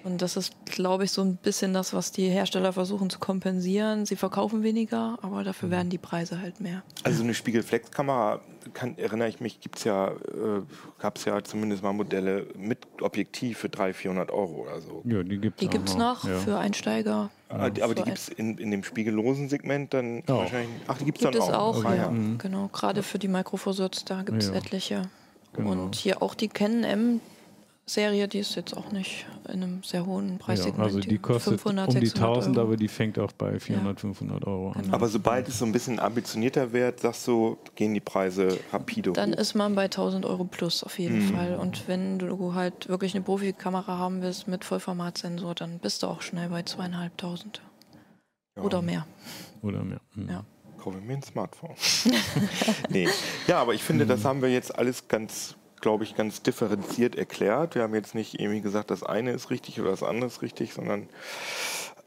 [0.04, 4.06] Und das ist, glaube ich, so ein bisschen das, was die Hersteller versuchen zu kompensieren.
[4.06, 6.84] Sie verkaufen weniger, aber dafür werden die Preise halt mehr.
[7.04, 8.39] Also eine Spiegelflexkamera,
[8.74, 10.62] kann, erinnere ich mich, gibt's ja, äh,
[11.00, 15.02] gab es ja zumindest mal Modelle mit Objektiv für 300, 400 Euro oder so.
[15.06, 16.38] Ja, die gibt es Die gibt es noch ja.
[16.39, 17.30] für Einsteiger.
[17.50, 20.39] Ah, die- aber die gibt es in, in dem spiegellosen Segment dann Auch.
[20.39, 20.70] wahrscheinlich.
[20.88, 22.14] Ach, die gibt's Gibt dann es auch, Ah, ja.
[22.38, 24.56] Genau, gerade für die Microforsatz, da gibt es Ja.
[24.56, 25.02] etliche.
[25.54, 25.72] Genau.
[25.72, 27.20] Und hier auch die Canon
[27.90, 30.80] M-Serie, die ist jetzt auch nicht in einem sehr hohen Ja, Preissegment.
[30.84, 32.68] also die kostet 500, um die 600 1000, Euro.
[32.68, 34.84] aber die fängt auch bei 400, 500 Euro an.
[34.84, 34.94] Genau.
[34.94, 39.34] Aber sobald es so ein bisschen ambitionierter wird, sagst du, gehen die Preise rapide Dann
[39.34, 39.38] hoch.
[39.40, 41.34] ist man bei 1000 Euro plus auf jeden Mhm.
[41.34, 41.56] Fall.
[41.56, 46.22] Und wenn du halt wirklich eine Profikamera haben willst mit Vollformatsensor, dann bist du auch
[46.22, 47.62] schnell bei zweieinhalbtausend.
[48.62, 49.08] Oder mehr.
[49.64, 50.02] Oder mehr.
[50.14, 50.30] Mhm.
[50.30, 50.44] Ja.
[50.78, 51.72] Kaufe mir ein Smartphone.
[52.90, 53.08] nee.
[53.48, 57.76] Ja, aber ich finde, das haben wir jetzt alles ganz, glaube ich, ganz differenziert erklärt.
[57.76, 60.74] Wir haben jetzt nicht irgendwie gesagt, das eine ist richtig oder das andere ist richtig,
[60.74, 61.08] sondern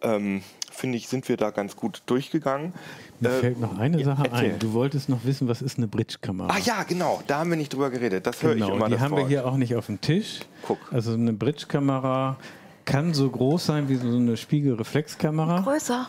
[0.03, 2.73] ähm, finde ich, sind wir da ganz gut durchgegangen.
[3.21, 4.53] Mir Äh, fällt noch eine ja, Sache erzähl.
[4.55, 4.59] ein.
[4.59, 6.53] Du wolltest noch wissen, was ist eine Bridge-Kamera?
[6.53, 8.27] Ah ja, genau, da haben wir nicht drüber geredet.
[8.27, 8.87] Das höre ich Genau, immer.
[8.87, 9.29] die das haben wir Wort.
[9.29, 10.41] hier auch nicht auf dem Tisch.
[10.67, 10.79] Guck.
[10.93, 12.37] Also eine Bridge-Kamera
[12.85, 15.61] kann so groß sein wie so eine Spiegelreflexkamera.
[15.61, 16.09] Größer.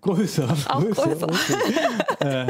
[0.00, 0.48] Größer.
[0.68, 1.22] Auch größer.
[1.28, 1.74] okay.
[2.20, 2.46] äh,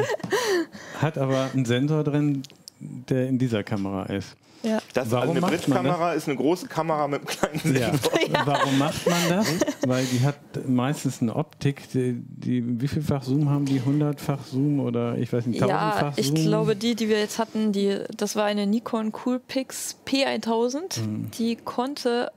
[1.01, 2.43] hat aber einen Sensor drin,
[2.81, 4.37] der in dieser Kamera ist.
[4.63, 4.79] Ja.
[4.93, 7.91] Das, Warum also eine macht man Bridge-Kamera ist eine große Kamera mit einem kleinen Ja.
[7.91, 8.13] Sensor.
[8.47, 9.47] Warum macht man das?
[9.87, 10.37] Weil die hat
[10.69, 13.81] meistens eine Optik, die, die wie vielfach Zoom haben die?
[13.83, 16.35] Hundertfach Zoom oder ich weiß nicht, Ja, tausendfach ich Zoom?
[16.47, 21.01] glaube, die, die wir jetzt hatten, die, das war eine Nikon Coolpix P1000.
[21.01, 21.31] Mhm.
[21.39, 22.33] Die konnte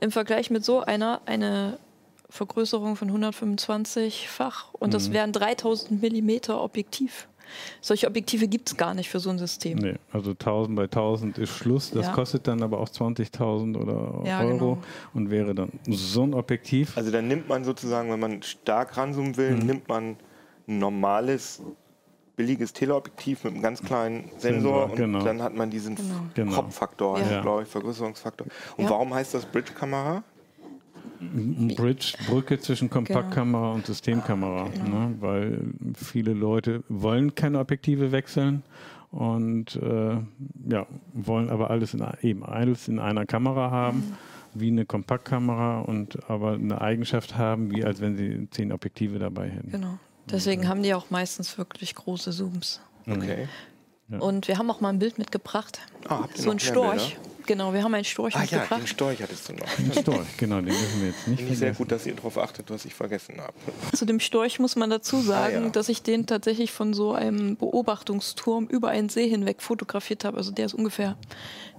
[0.00, 1.78] im Vergleich mit so einer eine
[2.28, 4.92] Vergrößerung von 125-fach und Mhm.
[4.92, 7.28] das wären 3000 Millimeter Objektiv.
[7.80, 9.78] Solche Objektive gibt es gar nicht für so ein System.
[9.78, 11.90] Nee, also 1000 bei 1000 ist Schluss.
[11.90, 12.12] Das Ja.
[12.12, 14.78] kostet dann aber auch 20.000 oder Ja, Euro genau.
[15.14, 16.96] und wäre dann so ein Objektiv.
[16.96, 19.66] Also dann nimmt man sozusagen, wenn man stark ranzoomen will, Mhm.
[19.66, 20.16] nimmt man
[20.68, 21.62] ein normales,
[22.36, 25.24] billiges Teleobjektiv mit einem ganz kleinen Sensor, Sensor, und genau.
[25.24, 25.96] dann hat man diesen
[26.34, 26.52] Genau.
[26.52, 27.24] Crop-Faktor, Ja.
[27.24, 28.46] heißt, glaube ich, Vergrößerungsfaktor.
[28.76, 28.90] Und Ja.
[28.90, 30.22] warum heißt das Bridge-Kamera?
[31.76, 34.68] Bridge, Brücke zwischen Kompaktkamera und Systemkamera.
[34.68, 35.08] Genau.
[35.08, 35.14] Ne?
[35.20, 35.60] Weil
[35.94, 38.62] viele Leute wollen keine Objektive wechseln
[39.10, 40.16] und äh,
[40.68, 44.16] ja, wollen aber alles in, eben alles in einer Kamera haben,
[44.54, 49.48] wie eine Kompaktkamera und aber eine Eigenschaft haben, wie als wenn sie zehn Objektive dabei
[49.48, 49.70] hätten.
[49.70, 49.98] Genau.
[50.30, 52.80] Deswegen haben die auch meistens wirklich große Zooms.
[53.06, 53.48] Okay.
[54.08, 54.18] Ja.
[54.18, 55.80] Und wir haben auch mal ein Bild mitgebracht.
[56.08, 57.14] Ah, habt ihr So noch ein Storch.
[57.14, 57.35] Bilder?
[57.46, 59.66] Genau, wir haben einen Storch Ah ja, den Storch hattest du noch.
[59.78, 62.36] Ein Storch, genau, den dürfen wir jetzt nicht Finde ich sehr gut, dass ihr darauf
[62.38, 63.54] achtet, was ich vergessen habe.
[63.94, 65.68] Zu dem Storch muss man dazu sagen, Ah, ja.
[65.70, 70.36] dass ich den tatsächlich von so einem Beobachtungsturm über einen See hinweg fotografiert habe.
[70.38, 71.16] Also der ist ungefähr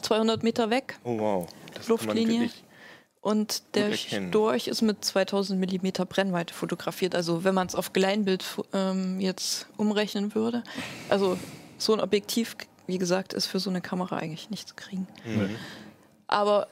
[0.01, 0.97] 200 Meter weg.
[1.03, 1.47] Oh wow.
[1.73, 2.39] Das kann man Luftlinie.
[2.41, 2.63] wirklich-
[3.21, 3.93] Und der.
[3.93, 7.13] Storch ist mit 2000 Millimeter Brennweite fotografiert.
[7.13, 10.63] Also wenn man es auf Kleinbild ähm, jetzt umrechnen würde.
[11.09, 11.37] Also
[11.77, 12.55] so ein Objektiv,
[12.87, 15.07] wie gesagt, ist für so eine Kamera eigentlich nicht zu kriegen.
[15.25, 15.55] Mhm.
[16.27, 16.67] Aber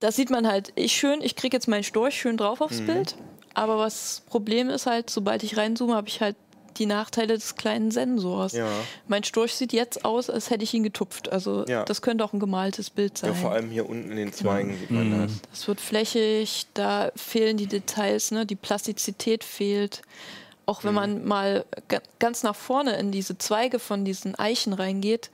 [0.00, 1.20] das sieht man halt ich schön.
[1.22, 2.86] Ich kriege jetzt meinen Storch schön drauf aufs Mhm.
[2.86, 3.16] Bild.
[3.54, 6.36] Aber was Problem ist halt, sobald ich reinzoome, habe ich halt
[6.76, 8.52] die Nachteile des kleinen Sensors.
[8.52, 8.68] Ja.
[9.08, 11.32] Mein Storch sieht jetzt aus, als hätte ich ihn getupft.
[11.32, 11.84] Also Ja.
[11.86, 13.30] das könnte auch ein gemaltes Bild sein.
[13.30, 15.32] ja, vor allem hier unten in den Zweigen sieht man das.
[15.54, 18.44] Es wird flächig, da fehlen die Details, ne?
[18.44, 20.02] die Plastizität fehlt.
[20.66, 25.30] Auch wenn man mal ga- ganz nach vorne in diese Zweige von diesen Eichen reingeht,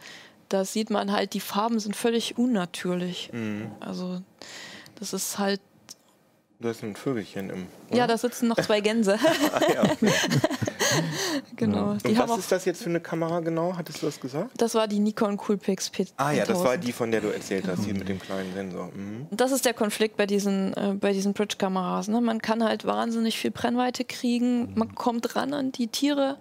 [0.50, 3.30] da sieht man halt, die Farben sind völlig unnatürlich.
[3.80, 4.20] Also
[5.00, 5.60] das ist halt,
[6.62, 7.66] Du hast ein Vögelchen im.
[7.92, 9.18] ja, da sitzen noch zwei Gänse.
[9.52, 10.12] Ah, ja, okay.
[11.56, 11.90] genau.
[11.90, 13.76] Und was ist das jetzt für eine Kamera genau?
[13.76, 14.50] Hattest du das gesagt?
[14.56, 16.06] das war die Nikon Coolpix P.
[16.16, 16.84] Ah ja, das war 1000.
[16.84, 18.86] die, von der du erzählt hast, die mit dem kleinen Sensor.
[18.94, 19.26] Mhm.
[19.30, 22.08] Das ist der Konflikt bei diesen, äh, bei diesen Bridge-Kameras.
[22.08, 22.20] Ne?
[22.20, 26.38] Man kann halt wahnsinnig viel Brennweite kriegen, man kommt ran an die Tiere,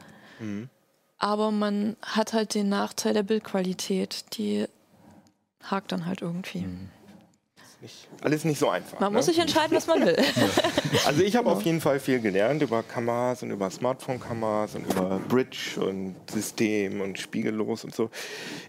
[1.18, 4.26] aber man hat halt den Nachteil der Bildqualität.
[4.38, 4.66] Die
[5.64, 6.66] hakt dann halt irgendwie.
[7.82, 9.00] Nicht, alles nicht so einfach.
[9.00, 9.18] Man ne?
[9.18, 10.18] muss sich entscheiden, was man will.
[11.06, 15.20] Also ich habe auf jeden Fall viel gelernt über Kameras und über Smartphone-Kameras und über
[15.30, 18.10] Bridge und System und Spiegellos und so.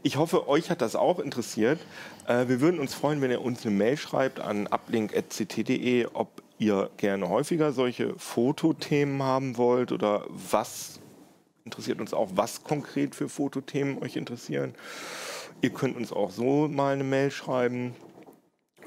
[0.02, 1.80] Ich hoffe, euch hat das auch interessiert.
[2.26, 6.90] Äh, wir würden uns freuen, wenn ihr uns eine Mail schreibt an uplink.ct.de, ob ihr
[6.96, 11.00] gerne häufiger solche Fotothemen haben wollt oder was
[11.64, 14.74] interessiert uns auch, was konkret für Fotothemen euch interessieren.
[15.60, 17.94] Ihr könnt uns auch so mal eine Mail schreiben.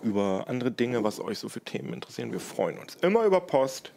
[0.03, 2.31] Über andere Dinge, was euch so für Themen interessieren.
[2.31, 3.91] Wir freuen uns immer über Post.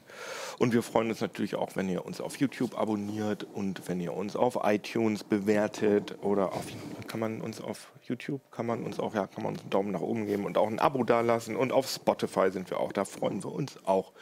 [0.58, 4.12] Und wir freuen uns natürlich auch, wenn ihr uns auf YouTube abonniert und wenn ihr
[4.12, 6.66] uns auf iTunes bewertet oder auf
[7.06, 9.92] kann man uns auf YouTube kann man uns auch ja kann man uns einen Daumen
[9.92, 12.92] nach oben geben und auch ein Abo dalassen und auf Spotify sind wir auch.
[12.92, 14.12] Da freuen wir uns auch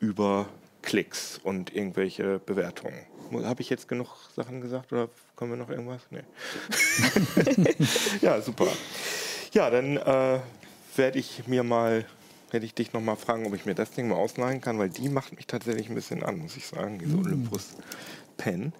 [0.00, 0.46] über
[0.82, 3.06] Klicks und irgendwelche Bewertungen.
[3.32, 6.02] Habe ich jetzt genug Sachen gesagt oder kommen wir noch irgendwas?
[6.10, 6.20] Nee.
[8.20, 8.68] ja, super.
[9.52, 10.40] Ja, dann äh,
[10.98, 12.04] werde ich mir mal
[12.50, 14.88] werde ich dich noch mal fragen, ob ich mir das Ding mal ausleihen kann, weil
[14.88, 17.24] die macht mich tatsächlich ein bisschen an, muss ich sagen, diese mm.
[17.24, 17.70] Olympus
[18.36, 18.72] Pen.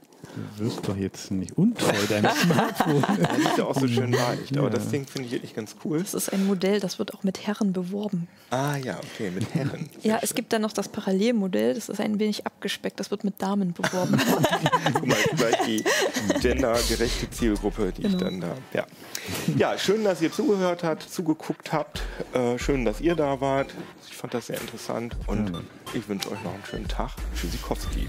[0.59, 3.05] Du wirst doch jetzt nicht untreu deinem Smartphone.
[3.19, 4.61] Das ist ja auch so schön leicht, ja.
[4.61, 6.01] aber das Ding finde ich wirklich ganz cool.
[6.01, 8.29] Das ist ein Modell, das wird auch mit Herren beworben.
[8.51, 9.89] Ah ja, okay, mit Herren.
[10.03, 13.41] ja, es gibt dann noch das Parallelmodell, das ist ein wenig abgespeckt, das wird mit
[13.41, 14.17] Damen beworben.
[14.95, 15.85] Guck mal, gleich die
[16.41, 18.17] gendergerechte Zielgruppe, die genau.
[18.17, 18.55] ich dann da.
[18.73, 18.87] Ja.
[19.57, 22.03] ja, schön, dass ihr zugehört habt, zugeguckt habt.
[22.33, 23.75] Äh, schön, dass ihr da wart.
[24.09, 25.67] Ich fand das sehr interessant und mhm.
[25.93, 27.11] ich wünsche euch noch einen schönen Tag.
[27.35, 28.09] Tschüssikowski.